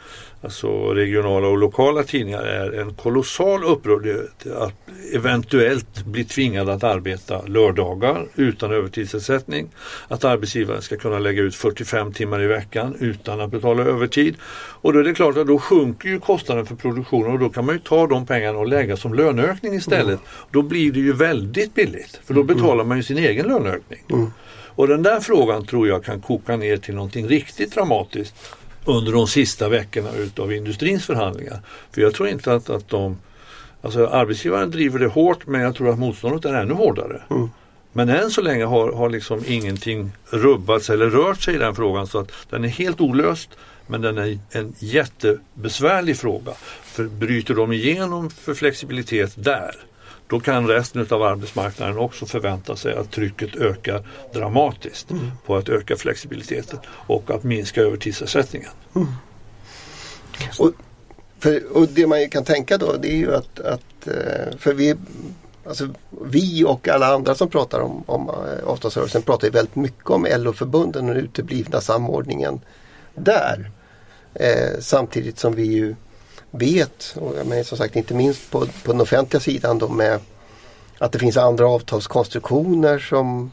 alltså 0.45 0.95
regionala 0.95 1.49
och 1.49 1.59
lokala 1.59 2.03
tidningar 2.03 2.43
är 2.43 2.81
en 2.81 2.95
kolossal 2.95 3.65
upprördhet 3.65 4.47
att 4.47 4.75
eventuellt 5.13 6.05
bli 6.05 6.25
tvingad 6.25 6.69
att 6.69 6.85
arbeta 6.85 7.43
lördagar 7.43 8.27
utan 8.35 8.73
övertidsersättning. 8.73 9.69
Att 10.09 10.25
arbetsgivaren 10.25 10.83
ska 10.83 10.97
kunna 10.97 11.19
lägga 11.19 11.43
ut 11.43 11.55
45 11.55 12.13
timmar 12.13 12.43
i 12.43 12.47
veckan 12.47 12.97
utan 13.01 13.41
att 13.41 13.51
betala 13.51 13.83
övertid. 13.83 14.37
Och 14.81 14.93
då 14.93 14.99
är 14.99 15.05
det 15.05 15.15
klart 15.15 15.37
att 15.37 15.47
då 15.47 15.59
sjunker 15.59 16.09
ju 16.09 16.21
kostnaden 16.21 16.67
för 16.67 16.75
produktionen 16.75 17.33
och 17.33 17.39
då 17.39 17.49
kan 17.49 17.67
man 17.67 17.75
ju 17.75 17.81
ta 17.81 18.07
de 18.07 18.27
pengarna 18.27 18.59
och 18.59 18.69
lägga 18.69 18.97
som 18.97 19.15
löneökning 19.15 19.75
istället. 19.75 20.07
Mm. 20.07 20.19
Då 20.51 20.63
blir 20.63 20.93
det 20.93 21.01
ju 21.01 21.13
väldigt 21.13 21.75
billigt 21.75 22.21
för 22.25 22.35
då 22.35 22.41
mm. 22.41 22.57
betalar 22.57 22.85
man 22.85 22.97
ju 22.97 23.03
sin 23.03 23.19
egen 23.19 23.47
löneökning. 23.47 24.01
Mm. 24.11 24.31
Och 24.77 24.89
den 24.89 25.03
där 25.03 25.21
frågan 25.21 25.67
tror 25.67 25.89
jag 25.89 26.05
kan 26.05 26.21
koka 26.21 26.57
ner 26.57 26.77
till 26.77 26.95
någonting 26.95 27.29
riktigt 27.29 27.75
dramatiskt 27.75 28.35
under 28.85 29.13
de 29.13 29.27
sista 29.27 29.69
veckorna 29.69 30.13
utav 30.13 30.53
industrins 30.53 31.07
förhandlingar. 31.07 31.61
För 31.93 32.01
jag 32.01 32.15
tror 32.15 32.29
inte 32.29 32.55
att, 32.55 32.71
att 32.71 32.89
de 32.89 33.17
Alltså 33.85 34.07
arbetsgivaren 34.07 34.71
driver 34.71 34.99
det 34.99 35.07
hårt 35.07 35.47
men 35.47 35.61
jag 35.61 35.75
tror 35.75 35.91
att 35.91 35.99
motståndet 35.99 36.45
är 36.45 36.55
ännu 36.55 36.75
hårdare. 36.75 37.23
Mm. 37.31 37.51
Men 37.93 38.09
än 38.09 38.31
så 38.31 38.41
länge 38.41 38.65
har, 38.65 38.93
har 38.93 39.11
liksom 39.11 39.43
ingenting 39.47 40.13
rubbats 40.31 40.91
eller 40.91 41.11
rört 41.11 41.43
sig 41.43 41.55
i 41.55 41.59
den 41.59 41.75
frågan 41.75 42.07
så 42.07 42.19
att 42.19 42.33
den 42.51 42.65
är 42.65 42.69
helt 42.69 43.01
olöst. 43.01 43.51
Men 43.87 44.01
den 44.01 44.19
är 44.19 44.39
en 44.51 44.75
jättebesvärlig 44.79 46.17
fråga. 46.17 46.53
För 46.83 47.05
bryter 47.05 47.55
de 47.55 47.73
igenom 47.73 48.31
för 48.31 48.55
flexibilitet 48.55 49.33
där 49.37 49.75
då 50.27 50.41
kan 50.41 50.69
resten 50.69 51.07
av 51.11 51.23
arbetsmarknaden 51.23 51.99
också 51.99 52.27
förvänta 52.27 52.77
sig 52.77 52.95
att 52.95 53.11
trycket 53.11 53.57
ökar 53.57 54.07
dramatiskt 54.33 55.11
mm. 55.11 55.31
på 55.47 55.57
att 55.57 55.69
öka 55.69 55.97
flexibiliteten 55.97 56.79
och 56.89 57.31
att 57.31 57.43
minska 57.43 57.81
övertidsersättningen. 57.81 58.71
Mm. 58.95 59.09
Och, 60.59 60.73
för, 61.39 61.77
och 61.77 61.89
det 61.89 62.07
man 62.07 62.29
kan 62.29 62.45
tänka 62.45 62.79
då 62.79 62.97
det 62.97 63.09
är 63.09 63.17
ju 63.17 63.35
att, 63.35 63.61
att 63.61 64.07
eh, 64.07 64.57
för 64.59 64.75
vi 64.75 64.97
Alltså, 65.67 65.89
vi 66.25 66.65
och 66.65 66.89
alla 66.89 67.07
andra 67.07 67.35
som 67.35 67.49
pratar 67.49 67.81
om, 67.81 68.03
om 68.07 68.29
eh, 68.29 68.69
avtalsrörelsen 68.69 69.23
pratar 69.23 69.47
ju 69.47 69.53
väldigt 69.53 69.77
mycket 69.77 70.11
om 70.11 70.27
LO-förbunden 70.31 71.09
och 71.09 71.15
den 71.15 71.25
uteblivna 71.25 71.81
samordningen 71.81 72.61
där. 73.15 73.71
Eh, 74.35 74.81
samtidigt 74.81 75.39
som 75.39 75.55
vi 75.55 75.63
ju 75.63 75.95
vet, 76.59 77.17
och 77.21 77.37
jag 77.39 77.47
menar, 77.47 77.63
som 77.63 77.79
sagt 77.79 77.97
inte 77.97 78.15
minst 78.15 78.51
på, 78.51 78.67
på 78.85 78.93
den 78.93 79.01
offentliga 79.01 79.41
sidan 79.41 79.79
då 79.79 79.89
med 79.89 80.21
att 80.99 81.13
det 81.13 81.19
finns 81.19 81.37
andra 81.37 81.67
avtalskonstruktioner 81.69 82.99
som, 82.99 83.53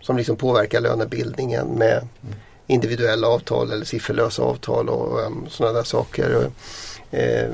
som 0.00 0.16
liksom 0.16 0.36
påverkar 0.36 0.80
lönebildningen 0.80 1.66
med 1.66 2.08
individuella 2.66 3.28
avtal 3.28 3.70
eller 3.70 3.84
sifferlösa 3.84 4.42
avtal 4.42 4.88
och 4.88 5.20
um, 5.20 5.46
sådana 5.48 5.74
där 5.74 5.84
saker. 5.84 6.50
Eh, 7.10 7.50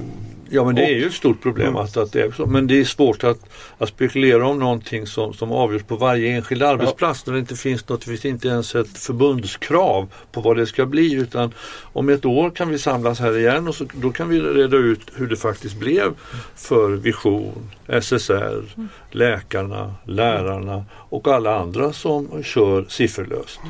Ja 0.50 0.64
men 0.64 0.74
det 0.74 0.82
är 0.82 0.94
ju 0.94 1.06
ett 1.06 1.12
stort 1.12 1.42
problem 1.42 1.76
att, 1.76 1.96
att 1.96 2.12
det 2.12 2.22
är 2.22 2.30
så. 2.30 2.46
Men 2.46 2.66
det 2.66 2.80
är 2.80 2.84
svårt 2.84 3.24
att, 3.24 3.38
att 3.78 3.88
spekulera 3.88 4.46
om 4.46 4.58
någonting 4.58 5.06
som, 5.06 5.34
som 5.34 5.52
avgörs 5.52 5.82
på 5.82 5.96
varje 5.96 6.36
enskild 6.36 6.62
arbetsplats 6.62 7.26
när 7.26 7.34
det 7.34 7.40
inte 7.40 7.56
finns 7.56 7.88
något, 7.88 8.00
det 8.00 8.06
finns 8.06 8.24
inte 8.24 8.48
ens 8.48 8.74
ett 8.74 8.98
förbundskrav 8.98 10.08
på 10.32 10.40
vad 10.40 10.56
det 10.56 10.66
ska 10.66 10.86
bli 10.86 11.12
utan 11.12 11.54
om 11.92 12.08
ett 12.08 12.24
år 12.24 12.50
kan 12.50 12.68
vi 12.68 12.78
samlas 12.78 13.20
här 13.20 13.38
igen 13.38 13.68
och 13.68 13.74
så, 13.74 13.86
då 13.92 14.10
kan 14.10 14.28
vi 14.28 14.40
reda 14.40 14.76
ut 14.76 15.00
hur 15.14 15.26
det 15.26 15.36
faktiskt 15.36 15.76
blev 15.76 16.14
för 16.54 16.90
Vision, 16.90 17.70
SSR, 18.02 18.62
läkarna, 19.10 19.94
lärarna 20.04 20.84
och 20.92 21.28
alla 21.28 21.58
andra 21.58 21.92
som 21.92 22.42
kör 22.42 22.84
sifferlöst. 22.88 23.60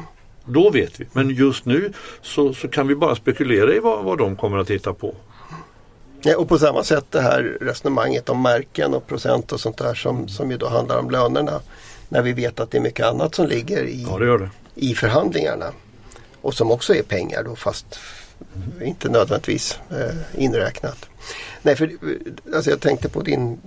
Då 0.44 0.70
vet 0.70 1.00
vi. 1.00 1.06
Men 1.12 1.30
just 1.30 1.64
nu 1.64 1.92
så, 2.22 2.54
så 2.54 2.68
kan 2.68 2.88
vi 2.88 2.94
bara 2.94 3.14
spekulera 3.14 3.74
i 3.74 3.78
vad, 3.78 4.04
vad 4.04 4.18
de 4.18 4.36
kommer 4.36 4.58
att 4.58 4.70
hitta 4.70 4.92
på. 4.92 5.14
Ja, 6.22 6.36
och 6.36 6.48
på 6.48 6.58
samma 6.58 6.84
sätt 6.84 7.04
det 7.10 7.20
här 7.20 7.58
resonemanget 7.60 8.28
om 8.28 8.42
märken 8.42 8.94
och 8.94 9.06
procent 9.06 9.52
och 9.52 9.60
sånt 9.60 9.76
där 9.78 9.94
som, 9.94 10.28
som 10.28 10.50
ju 10.50 10.56
då 10.56 10.68
handlar 10.68 10.98
om 10.98 11.10
lönerna. 11.10 11.60
När 12.08 12.22
vi 12.22 12.32
vet 12.32 12.60
att 12.60 12.70
det 12.70 12.78
är 12.78 12.82
mycket 12.82 13.06
annat 13.06 13.34
som 13.34 13.46
ligger 13.46 13.84
i, 13.84 14.06
Ja 14.10 14.18
det 14.18 14.38
det. 14.38 14.50
i 14.74 14.94
förhandlingarna. 14.94 15.72
Och 16.40 16.54
som 16.54 16.70
också 16.70 16.94
är 16.94 17.02
pengar 17.02 17.42
då 17.42 17.56
fast 17.56 17.98
inte 18.82 19.08
nödvändigtvis 19.08 19.78
eh, 19.90 20.42
inräknat. 20.42 21.08
Nej, 21.62 21.76
för 21.76 21.84
eh, 21.86 22.54
alltså 22.54 22.70
jag 22.70 22.80
tänkte 22.80 23.08
på 23.08 23.22
din, 23.22 23.60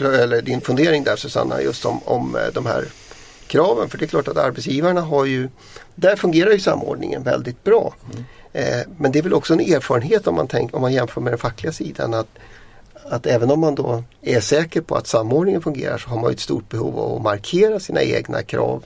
eller 0.00 0.42
din 0.42 0.60
fundering 0.60 1.04
där 1.04 1.16
Susanna 1.16 1.62
just 1.62 1.84
om, 1.84 2.00
om 2.04 2.36
eh, 2.36 2.52
de 2.54 2.66
här 2.66 2.84
kraven. 3.46 3.88
För 3.88 3.98
det 3.98 4.04
är 4.04 4.08
klart 4.08 4.28
att 4.28 4.36
arbetsgivarna 4.36 5.00
har 5.00 5.24
ju, 5.24 5.48
där 5.94 6.16
fungerar 6.16 6.50
ju 6.50 6.60
samordningen 6.60 7.22
väldigt 7.22 7.64
bra. 7.64 7.94
Eh, 8.12 8.20
men 8.98 9.12
det 9.12 9.18
är 9.18 9.22
väl 9.22 9.34
också 9.34 9.52
en 9.52 9.60
erfarenhet 9.60 10.26
om 10.26 10.34
man, 10.34 10.48
tänk, 10.48 10.74
om 10.74 10.80
man 10.80 10.92
jämför 10.92 11.20
med 11.20 11.32
den 11.32 11.38
fackliga 11.38 11.72
sidan 11.72 12.14
att, 12.14 12.28
att 13.04 13.26
även 13.26 13.50
om 13.50 13.60
man 13.60 13.74
då 13.74 14.04
är 14.22 14.40
säker 14.40 14.80
på 14.80 14.94
att 14.96 15.06
samordningen 15.06 15.62
fungerar 15.62 15.98
så 15.98 16.08
har 16.08 16.20
man 16.20 16.30
ett 16.30 16.40
stort 16.40 16.68
behov 16.68 16.98
av 16.98 17.16
att 17.16 17.22
markera 17.22 17.80
sina 17.80 18.02
egna 18.02 18.42
krav 18.42 18.84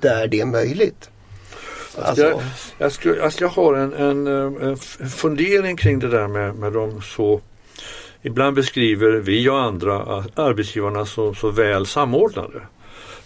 där 0.00 0.26
det 0.26 0.40
är 0.40 0.46
möjligt. 0.46 1.10
Alltså, 2.02 2.22
Jag, 2.22 2.40
jag, 2.78 2.92
skulle, 2.92 3.24
alltså 3.24 3.44
jag 3.44 3.48
har 3.48 3.74
en, 3.74 3.92
en, 3.92 4.26
eh, 4.26 4.68
en 4.68 4.76
fundering 5.08 5.76
kring 5.76 5.98
det 5.98 6.08
där 6.08 6.28
med, 6.28 6.54
med 6.54 6.72
de 6.72 7.02
så 7.02 7.40
Ibland 8.22 8.56
beskriver 8.56 9.10
vi 9.12 9.48
och 9.48 9.60
andra 9.60 10.24
arbetsgivarna 10.34 11.06
så, 11.06 11.34
så 11.34 11.50
väl 11.50 11.86
samordnade. 11.86 12.60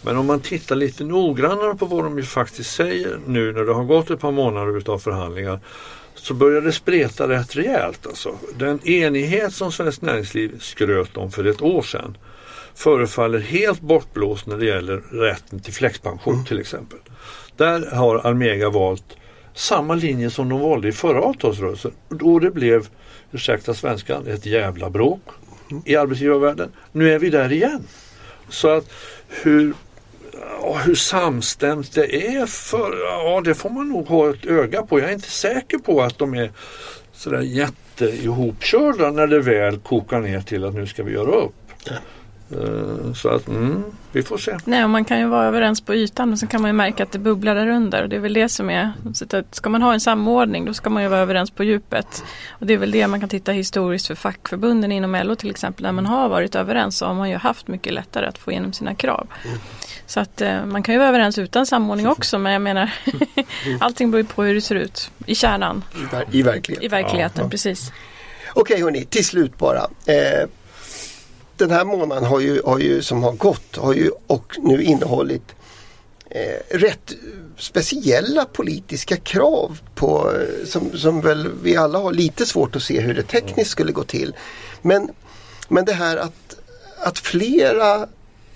Men 0.02 0.16
om 0.16 0.26
man 0.26 0.40
tittar 0.40 0.76
lite 0.76 1.04
noggrannare 1.04 1.74
på 1.74 1.86
vad 1.86 2.04
de 2.04 2.18
ju 2.18 2.24
faktiskt 2.24 2.74
säger 2.74 3.18
nu 3.26 3.52
när 3.52 3.64
det 3.64 3.72
har 3.72 3.84
gått 3.84 4.10
ett 4.10 4.20
par 4.20 4.32
månader 4.32 4.78
utav 4.78 4.98
förhandlingar 4.98 5.60
så 6.14 6.34
börjar 6.34 6.60
det 6.60 6.72
spreta 6.72 7.28
rätt 7.28 7.56
rejält. 7.56 8.06
Alltså. 8.06 8.34
Den 8.58 8.88
enighet 8.88 9.54
som 9.54 9.72
Svenskt 9.72 10.02
Näringsliv 10.02 10.58
skröt 10.58 11.16
om 11.16 11.30
för 11.30 11.44
ett 11.44 11.62
år 11.62 11.82
sedan 11.82 12.16
förefaller 12.74 13.38
helt 13.38 13.80
bortblåst 13.80 14.46
när 14.46 14.56
det 14.56 14.66
gäller 14.66 14.96
rätten 14.96 15.60
till 15.60 15.72
flexpension 15.72 16.44
till 16.44 16.60
exempel. 16.60 16.98
Där 17.56 17.90
har 17.90 18.16
Almega 18.16 18.70
valt 18.70 19.16
samma 19.54 19.94
linje 19.94 20.30
som 20.30 20.48
de 20.48 20.60
valde 20.60 20.88
i 20.88 20.92
förra 20.92 21.22
avtalsrörelsen. 21.22 21.92
Då 22.08 22.38
det 22.38 22.50
blev, 22.50 22.88
ursäkta 23.32 23.74
svenskan, 23.74 24.26
ett 24.26 24.46
jävla 24.46 24.90
bråk 24.90 25.22
i 25.84 25.96
arbetsgivarvärlden. 25.96 26.72
Nu 26.92 27.12
är 27.12 27.18
vi 27.18 27.30
där 27.30 27.52
igen. 27.52 27.86
Så 28.48 28.68
att 28.68 28.92
hur, 29.28 29.74
ja, 30.62 30.80
hur 30.84 30.94
samstämt 30.94 31.94
det 31.94 32.26
är, 32.26 32.46
för, 32.46 32.98
ja, 33.06 33.40
det 33.44 33.54
får 33.54 33.70
man 33.70 33.88
nog 33.88 34.06
ha 34.06 34.30
ett 34.30 34.46
öga 34.46 34.82
på. 34.82 35.00
Jag 35.00 35.08
är 35.08 35.14
inte 35.14 35.30
säker 35.30 35.78
på 35.78 36.02
att 36.02 36.18
de 36.18 36.34
är 36.34 36.50
sådär 37.12 37.40
jätte 37.40 38.04
ihopkörda 38.04 39.10
när 39.10 39.26
det 39.26 39.40
väl 39.40 39.78
kokar 39.78 40.20
ner 40.20 40.40
till 40.40 40.64
att 40.64 40.74
nu 40.74 40.86
ska 40.86 41.02
vi 41.02 41.12
göra 41.12 41.30
upp. 41.30 41.54
Ja. 41.84 41.92
Så 43.14 43.28
att 43.28 43.48
mm, 43.48 43.84
vi 44.12 44.22
får 44.22 44.38
se. 44.38 44.58
Nej, 44.64 44.88
man 44.88 45.04
kan 45.04 45.18
ju 45.18 45.26
vara 45.26 45.44
överens 45.46 45.80
på 45.80 45.94
ytan 45.94 46.28
men 46.28 46.38
så 46.38 46.46
kan 46.46 46.60
man 46.62 46.68
ju 46.68 46.72
märka 46.72 47.02
att 47.02 47.12
det 47.12 47.18
bubblar 47.18 47.54
där 47.54 47.66
under. 47.68 48.02
Och 48.02 48.08
det 48.08 48.16
är 48.16 48.20
väl 48.20 48.32
det 48.32 48.48
som 48.48 48.70
är, 48.70 48.92
ska 49.50 49.70
man 49.70 49.82
ha 49.82 49.92
en 49.92 50.00
samordning 50.00 50.64
då 50.64 50.74
ska 50.74 50.90
man 50.90 51.02
ju 51.02 51.08
vara 51.08 51.20
överens 51.20 51.50
på 51.50 51.64
djupet. 51.64 52.24
Och 52.48 52.66
det 52.66 52.74
är 52.74 52.78
väl 52.78 52.90
det 52.90 53.06
man 53.06 53.20
kan 53.20 53.28
titta 53.28 53.52
historiskt 53.52 54.06
för 54.06 54.14
fackförbunden 54.14 54.92
inom 54.92 55.16
LO 55.24 55.34
till 55.36 55.50
exempel. 55.50 55.82
När 55.82 55.92
man 55.92 56.06
har 56.06 56.28
varit 56.28 56.54
överens 56.54 56.98
så 56.98 57.06
har 57.06 57.14
man 57.14 57.30
ju 57.30 57.36
haft 57.36 57.68
mycket 57.68 57.92
lättare 57.92 58.26
att 58.26 58.38
få 58.38 58.50
igenom 58.50 58.72
sina 58.72 58.94
krav. 58.94 59.26
Så 60.06 60.20
att 60.20 60.40
eh, 60.40 60.64
man 60.64 60.82
kan 60.82 60.94
ju 60.94 60.98
vara 60.98 61.08
överens 61.08 61.38
utan 61.38 61.66
samordning 61.66 62.08
också 62.08 62.38
men 62.38 62.52
jag 62.52 62.62
menar 62.62 62.90
allting 63.80 64.10
beror 64.10 64.22
ju 64.22 64.28
på 64.28 64.42
hur 64.42 64.54
det 64.54 64.60
ser 64.60 64.74
ut 64.74 65.10
i 65.26 65.34
kärnan, 65.34 65.84
i, 65.94 66.14
ver- 66.14 66.24
I 66.30 66.42
verkligheten. 66.42 66.84
i 66.84 66.88
verkligheten, 66.88 67.50
precis. 67.50 67.92
Okej 68.54 68.82
hörni, 68.82 69.04
till 69.04 69.24
slut 69.24 69.58
bara. 69.58 69.78
Eh, 70.06 70.48
den 71.62 71.70
här 71.70 71.84
månaden 71.84 72.24
har 72.24 72.40
ju, 72.40 72.62
har 72.64 72.78
ju, 72.78 73.02
som 73.02 73.22
har 73.22 73.32
gått 73.32 73.76
har 73.76 73.92
ju 73.94 74.10
och 74.26 74.58
nu 74.58 74.82
innehållit 74.82 75.54
eh, 76.30 76.78
rätt 76.78 77.12
speciella 77.56 78.44
politiska 78.44 79.16
krav 79.16 79.78
på, 79.94 80.32
eh, 80.32 80.66
som, 80.66 80.98
som 80.98 81.20
väl 81.20 81.50
vi 81.62 81.76
alla 81.76 81.98
har 81.98 82.12
lite 82.12 82.46
svårt 82.46 82.76
att 82.76 82.82
se 82.82 83.00
hur 83.00 83.14
det 83.14 83.22
tekniskt 83.22 83.70
skulle 83.70 83.92
gå 83.92 84.04
till. 84.04 84.34
Men, 84.82 85.10
men 85.68 85.84
det 85.84 85.92
här 85.92 86.16
att, 86.16 86.56
att 86.98 87.18
flera 87.18 88.06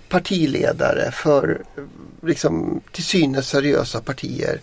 partiledare 0.09 1.13
för 1.13 1.63
liksom, 2.23 2.81
till 2.93 3.05
synes 3.05 3.49
seriösa 3.49 4.01
partier 4.01 4.61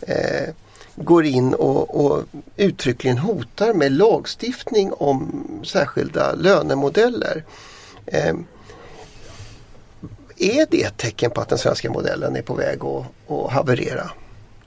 eh, 0.00 0.54
går 0.96 1.24
in 1.24 1.54
och, 1.54 2.04
och 2.04 2.22
uttryckligen 2.56 3.18
hotar 3.18 3.74
med 3.74 3.92
lagstiftning 3.92 4.92
om 4.92 5.44
särskilda 5.64 6.34
lönemodeller. 6.34 7.44
Ehm, 8.06 8.46
är 10.36 10.66
det 10.70 10.82
ett 10.82 10.96
tecken 10.96 11.30
på 11.30 11.40
att 11.40 11.48
den 11.48 11.58
svenska 11.58 11.90
modellen 11.90 12.36
är 12.36 12.42
på 12.42 12.54
väg 12.54 12.84
att, 12.84 13.30
att 13.32 13.52
haverera? 13.52 14.10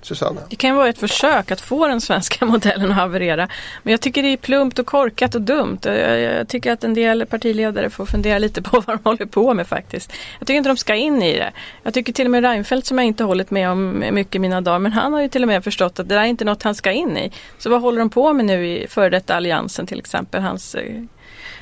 Susanna? 0.01 0.41
Det 0.49 0.55
kan 0.55 0.69
ju 0.69 0.75
vara 0.75 0.89
ett 0.89 0.97
försök 0.97 1.51
att 1.51 1.61
få 1.61 1.87
den 1.87 2.01
svenska 2.01 2.45
modellen 2.53 2.91
att 2.91 2.97
haverera. 2.97 3.49
Men 3.83 3.91
jag 3.91 4.01
tycker 4.01 4.23
det 4.23 4.33
är 4.33 4.37
plumpt 4.37 4.79
och 4.79 4.85
korkat 4.85 5.35
och 5.35 5.41
dumt. 5.41 5.79
Jag, 5.81 6.19
jag 6.19 6.47
tycker 6.47 6.71
att 6.71 6.83
en 6.83 6.93
del 6.93 7.25
partiledare 7.25 7.89
får 7.89 8.05
fundera 8.05 8.39
lite 8.39 8.61
på 8.61 8.79
vad 8.87 8.97
de 8.97 9.03
håller 9.03 9.25
på 9.25 9.53
med 9.53 9.67
faktiskt. 9.67 10.13
Jag 10.39 10.47
tycker 10.47 10.57
inte 10.57 10.69
de 10.69 10.77
ska 10.77 10.95
in 10.95 11.21
i 11.21 11.33
det. 11.33 11.51
Jag 11.83 11.93
tycker 11.93 12.13
till 12.13 12.25
och 12.25 12.31
med 12.31 12.43
Reinfeldt 12.43 12.87
som 12.87 12.97
jag 12.97 13.07
inte 13.07 13.23
hållit 13.23 13.51
med 13.51 13.69
om 13.69 14.03
mycket 14.11 14.35
i 14.35 14.39
mina 14.39 14.61
dagar. 14.61 14.79
Men 14.79 14.91
han 14.91 15.13
har 15.13 15.21
ju 15.21 15.29
till 15.29 15.41
och 15.41 15.47
med 15.47 15.63
förstått 15.63 15.99
att 15.99 16.09
det 16.09 16.15
där 16.15 16.21
är 16.21 16.25
inte 16.25 16.45
något 16.45 16.63
han 16.63 16.75
ska 16.75 16.91
in 16.91 17.17
i. 17.17 17.31
Så 17.57 17.69
vad 17.69 17.81
håller 17.81 17.99
de 17.99 18.09
på 18.09 18.33
med 18.33 18.45
nu 18.45 18.67
i 18.67 18.87
före 18.87 19.09
detta 19.09 19.35
alliansen 19.35 19.87
till 19.87 19.99
exempel? 19.99 20.41
Hans, 20.41 20.75
eh, 20.75 21.03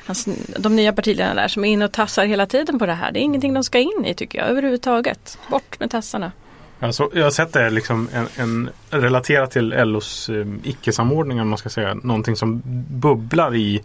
hans, 0.06 0.28
de 0.58 0.76
nya 0.76 0.92
partiledarna 0.92 1.42
där 1.42 1.48
som 1.48 1.64
är 1.64 1.68
inne 1.68 1.84
och 1.84 1.92
tassar 1.92 2.24
hela 2.24 2.46
tiden 2.46 2.78
på 2.78 2.86
det 2.86 2.92
här. 2.94 3.12
Det 3.12 3.18
är 3.18 3.22
ingenting 3.22 3.54
de 3.54 3.64
ska 3.64 3.78
in 3.78 4.04
i 4.06 4.14
tycker 4.14 4.38
jag 4.38 4.48
överhuvudtaget. 4.48 5.38
Bort 5.50 5.80
med 5.80 5.90
tassarna. 5.90 6.32
Alltså, 6.80 7.10
jag 7.14 7.24
har 7.24 7.30
sett 7.30 7.52
det 7.52 7.70
liksom 7.70 8.08
en, 8.12 8.28
en 8.36 8.70
relaterat 8.90 9.50
till 9.50 9.68
LOs 9.68 10.28
eh, 10.28 10.46
icke-samordning 10.62 11.40
om 11.40 11.48
man 11.48 11.58
ska 11.58 11.68
säga. 11.68 11.94
Någonting 11.94 12.36
som 12.36 12.62
bubblar 12.90 13.54
i 13.54 13.82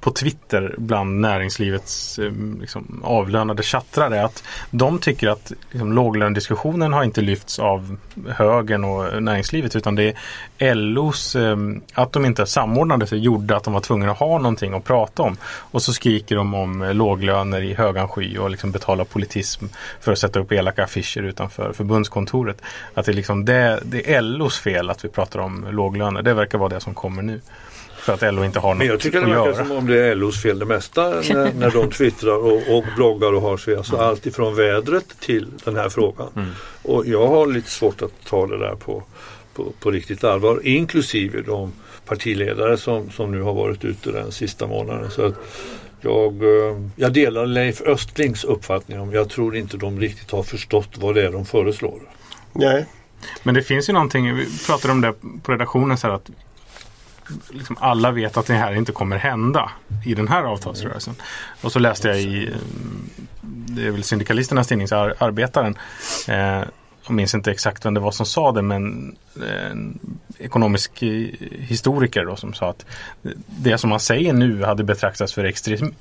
på 0.00 0.10
Twitter 0.10 0.74
bland 0.78 1.20
näringslivets 1.20 2.18
eh, 2.18 2.32
liksom, 2.60 3.00
avlönade 3.04 3.62
chattrare 3.62 4.24
att 4.24 4.44
de 4.70 4.98
tycker 4.98 5.28
att 5.28 5.52
liksom, 5.70 5.92
låglönediskussionen 5.92 6.92
har 6.92 7.04
inte 7.04 7.20
lyfts 7.20 7.58
av 7.58 7.96
högern 8.28 8.84
och 8.84 9.22
näringslivet 9.22 9.76
utan 9.76 9.94
det 9.94 10.16
är 10.58 10.74
LOs, 10.74 11.36
eh, 11.36 11.56
att 11.94 12.12
de 12.12 12.24
inte 12.24 12.46
samordnade 12.46 13.06
sig 13.06 13.18
gjorde 13.18 13.56
att 13.56 13.64
de 13.64 13.72
var 13.72 13.80
tvungna 13.80 14.10
att 14.10 14.18
ha 14.18 14.38
någonting 14.38 14.74
att 14.74 14.84
prata 14.84 15.22
om. 15.22 15.36
Och 15.44 15.82
så 15.82 15.92
skriker 15.92 16.36
de 16.36 16.54
om 16.54 16.82
eh, 16.82 16.94
låglöner 16.94 17.62
i 17.62 17.74
högan 17.74 18.08
sky 18.08 18.38
och 18.38 18.50
liksom 18.50 18.70
betala 18.70 19.04
politism 19.04 19.64
för 20.00 20.12
att 20.12 20.18
sätta 20.18 20.40
upp 20.40 20.52
elaka 20.52 20.84
affischer 20.84 21.22
utanför 21.22 21.72
förbundskontoret. 21.72 22.62
Att 22.94 23.06
det, 23.06 23.12
liksom 23.12 23.44
det, 23.44 23.80
det 23.84 24.14
är 24.14 24.22
LOs 24.22 24.58
fel 24.58 24.90
att 24.90 25.04
vi 25.04 25.08
pratar 25.08 25.38
om 25.40 25.66
låglöner. 25.70 26.22
Det 26.22 26.34
verkar 26.34 26.58
vara 26.58 26.68
det 26.68 26.80
som 26.80 26.94
kommer 26.94 27.22
nu. 27.22 27.40
För 28.18 28.26
att 28.26 28.34
LO 28.34 28.44
inte 28.44 28.58
har 28.58 28.74
Men 28.74 28.86
jag 28.86 28.94
något 28.94 29.02
tycker 29.02 29.18
att 29.18 29.24
det 29.24 29.30
verkar 29.30 29.46
göra. 29.46 29.66
som 29.66 29.76
om 29.76 29.86
det 29.86 30.00
är 30.00 30.14
LOs 30.14 30.42
fel 30.42 30.58
det 30.58 30.64
mesta 30.64 31.08
när, 31.08 31.52
när 31.58 31.70
de 31.70 31.90
twittrar 31.90 32.36
och, 32.36 32.76
och 32.76 32.84
bloggar 32.96 33.32
och 33.32 33.42
har 33.42 33.56
sig. 33.56 33.76
Alltså 33.76 33.96
allt 33.96 34.26
ifrån 34.26 34.56
vädret 34.56 35.20
till 35.20 35.48
den 35.64 35.76
här 35.76 35.88
frågan. 35.88 36.54
Och 36.82 37.06
jag 37.06 37.26
har 37.26 37.46
lite 37.46 37.70
svårt 37.70 38.02
att 38.02 38.24
ta 38.24 38.46
det 38.46 38.58
där 38.58 38.74
på, 38.74 39.02
på, 39.54 39.72
på 39.80 39.90
riktigt 39.90 40.24
allvar. 40.24 40.60
Inklusive 40.66 41.42
de 41.42 41.72
partiledare 42.06 42.76
som, 42.76 43.10
som 43.10 43.32
nu 43.32 43.42
har 43.42 43.54
varit 43.54 43.84
ute 43.84 44.12
den 44.12 44.32
sista 44.32 44.66
månaden. 44.66 45.10
Så 45.10 45.26
att 45.26 45.34
jag, 46.00 46.42
eh, 46.42 46.80
jag 46.96 47.12
delar 47.12 47.46
Leif 47.46 47.80
Östlings 47.80 48.44
uppfattning 48.44 49.00
om 49.00 49.12
jag 49.12 49.28
tror 49.28 49.56
inte 49.56 49.76
de 49.76 50.00
riktigt 50.00 50.30
har 50.30 50.42
förstått 50.42 50.88
vad 50.96 51.14
det 51.14 51.26
är 51.26 51.32
de 51.32 51.44
föreslår. 51.44 52.00
Nej. 52.52 52.86
Men 53.42 53.54
det 53.54 53.62
finns 53.62 53.88
ju 53.88 53.92
någonting, 53.92 54.36
vi 54.36 54.46
pratade 54.66 54.92
om 54.92 55.00
det 55.00 55.14
på 55.42 55.52
redaktionen 55.52 55.98
så 55.98 56.06
här 56.06 56.14
att 56.14 56.30
liksom 57.50 57.76
alla 57.80 58.10
vet 58.10 58.36
att 58.36 58.46
det 58.46 58.54
här 58.54 58.74
inte 58.74 58.92
kommer 58.92 59.16
hända 59.16 59.70
i 60.04 60.14
den 60.14 60.28
här 60.28 60.42
avtalsrörelsen. 60.42 61.14
Och 61.60 61.72
så 61.72 61.78
läste 61.78 62.08
jag 62.08 62.20
i 62.20 62.46
eh, 62.46 62.54
det 63.40 63.86
är 63.86 63.90
väl 63.90 64.02
syndikalisternas 64.02 64.68
tidning, 64.68 64.88
Arbetaren. 64.90 65.78
Eh, 66.28 66.62
jag 67.10 67.14
minns 67.14 67.34
inte 67.34 67.50
exakt 67.50 67.86
vem 67.86 67.94
det 67.94 68.00
var 68.00 68.10
som 68.10 68.26
sa 68.26 68.52
det 68.52 68.62
men 68.62 69.16
en 69.36 69.98
ekonomisk 70.38 71.02
historiker 71.50 72.24
då, 72.24 72.36
som 72.36 72.54
sa 72.54 72.70
att 72.70 72.86
det 73.46 73.78
som 73.78 73.90
man 73.90 74.00
säger 74.00 74.32
nu 74.32 74.64
hade 74.64 74.84
betraktats 74.84 75.32
för 75.32 75.44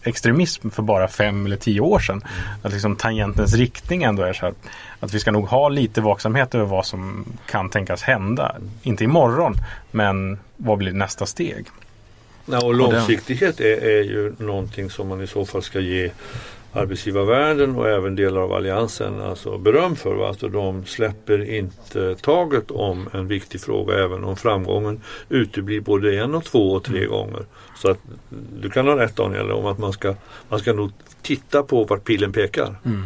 extremism 0.03 0.69
för 0.69 0.83
bara 0.83 1.07
fem 1.07 1.45
eller 1.45 1.55
tio 1.55 1.81
år 1.81 1.99
sedan. 1.99 2.15
Mm. 2.15 2.59
Att 2.61 2.73
liksom 2.73 2.95
tangentens 2.95 3.55
riktning 3.55 4.03
ändå 4.03 4.23
är 4.23 4.33
så 4.33 4.45
här 4.45 4.53
att 4.99 5.13
vi 5.13 5.19
ska 5.19 5.31
nog 5.31 5.47
ha 5.47 5.69
lite 5.69 6.01
vaksamhet 6.01 6.55
över 6.55 6.65
vad 6.65 6.85
som 6.85 7.25
kan 7.45 7.69
tänkas 7.69 8.01
hända. 8.01 8.55
Inte 8.81 9.03
imorgon 9.03 9.53
men 9.91 10.39
vad 10.57 10.77
blir 10.77 10.91
nästa 10.91 11.25
steg? 11.25 11.65
Ja, 12.45 12.65
och 12.65 12.73
långsiktighet 12.73 13.59
är, 13.59 13.83
är 13.83 14.03
ju 14.03 14.33
någonting 14.37 14.89
som 14.89 15.07
man 15.07 15.21
i 15.21 15.27
så 15.27 15.45
fall 15.45 15.61
ska 15.63 15.79
ge 15.79 16.11
arbetsgivarvärlden 16.73 17.75
och 17.75 17.89
även 17.89 18.15
delar 18.15 18.41
av 18.41 18.53
alliansen 18.53 19.21
alltså 19.21 19.57
beröm 19.57 19.95
för. 19.95 20.27
Alltså 20.27 20.47
de 20.47 20.85
släpper 20.85 21.49
inte 21.49 22.15
taget 22.15 22.71
om 22.71 23.09
en 23.13 23.27
viktig 23.27 23.61
fråga 23.61 24.03
även 24.03 24.23
om 24.23 24.35
framgången 24.35 25.01
uteblir 25.29 25.81
både 25.81 26.19
en 26.19 26.35
och 26.35 26.45
två 26.45 26.71
och 26.71 26.83
tre 26.83 26.97
mm. 26.97 27.09
gånger. 27.09 27.45
Så 27.77 27.91
att 27.91 27.97
du 28.61 28.69
kan 28.69 28.87
ha 28.87 28.97
rätt 28.97 29.15
Daniel 29.15 29.51
om 29.51 29.65
att 29.65 29.77
man 29.77 29.93
ska, 29.93 30.15
man 30.49 30.59
ska 30.59 30.73
nog 30.73 30.91
titta 31.21 31.63
på 31.63 31.83
vart 31.83 32.03
pilen 32.03 32.31
pekar. 32.31 32.75
Mm. 32.85 33.05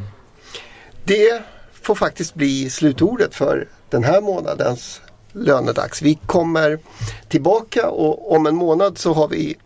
Det 1.04 1.44
får 1.82 1.96
faktiskt 1.96 2.34
bli 2.34 2.70
slutordet 2.70 3.36
för 3.36 3.68
den 3.90 4.04
här 4.04 4.22
månadens 4.22 5.02
lönedags. 5.32 6.02
Vi 6.02 6.20
kommer 6.26 6.80
tillbaka 7.28 7.90
och 7.90 8.36
om 8.36 8.46
en 8.46 8.56
månad 8.56 8.98
så 8.98 9.14
har 9.14 9.28
vi 9.28 9.58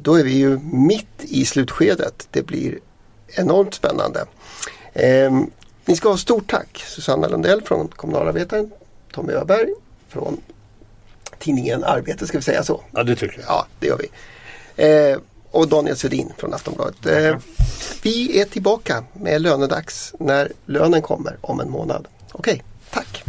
då 0.00 0.14
är 0.14 0.24
vi 0.24 0.32
ju 0.32 0.58
mitt 0.58 1.06
i 1.18 1.44
slutskedet. 1.44 2.28
Det 2.30 2.42
blir 2.42 2.78
enormt 3.36 3.74
spännande. 3.74 4.24
Eh, 4.92 5.32
ni 5.84 5.96
ska 5.96 6.08
ha 6.08 6.16
stort 6.16 6.50
tack 6.50 6.84
Susanna 6.86 7.28
Lundell 7.28 7.62
från 7.62 7.88
Kommunalarbetaren, 7.88 8.70
Tommy 9.12 9.32
Öberg 9.32 9.68
från 10.08 10.40
tidningen 11.38 11.84
Arbete, 11.84 12.26
ska 12.26 12.38
vi 12.38 12.44
säga 12.44 12.64
så? 12.64 12.80
Ja, 12.92 13.02
det 13.02 13.16
tycker 13.16 13.38
jag. 13.38 13.46
Ja, 13.48 13.66
det 13.80 13.86
gör 13.86 13.98
vi. 13.98 14.08
Eh, 14.86 15.18
och 15.50 15.68
Daniel 15.68 15.96
Svedin 15.96 16.32
från 16.36 16.54
Aftonbladet. 16.54 17.06
Eh, 17.06 17.36
vi 18.02 18.40
är 18.40 18.44
tillbaka 18.44 19.04
med 19.12 19.42
lönedags 19.42 20.14
när 20.18 20.52
lönen 20.66 21.02
kommer 21.02 21.36
om 21.40 21.60
en 21.60 21.70
månad. 21.70 22.08
Okej, 22.32 22.62
okay, 22.62 22.62
tack! 22.90 23.24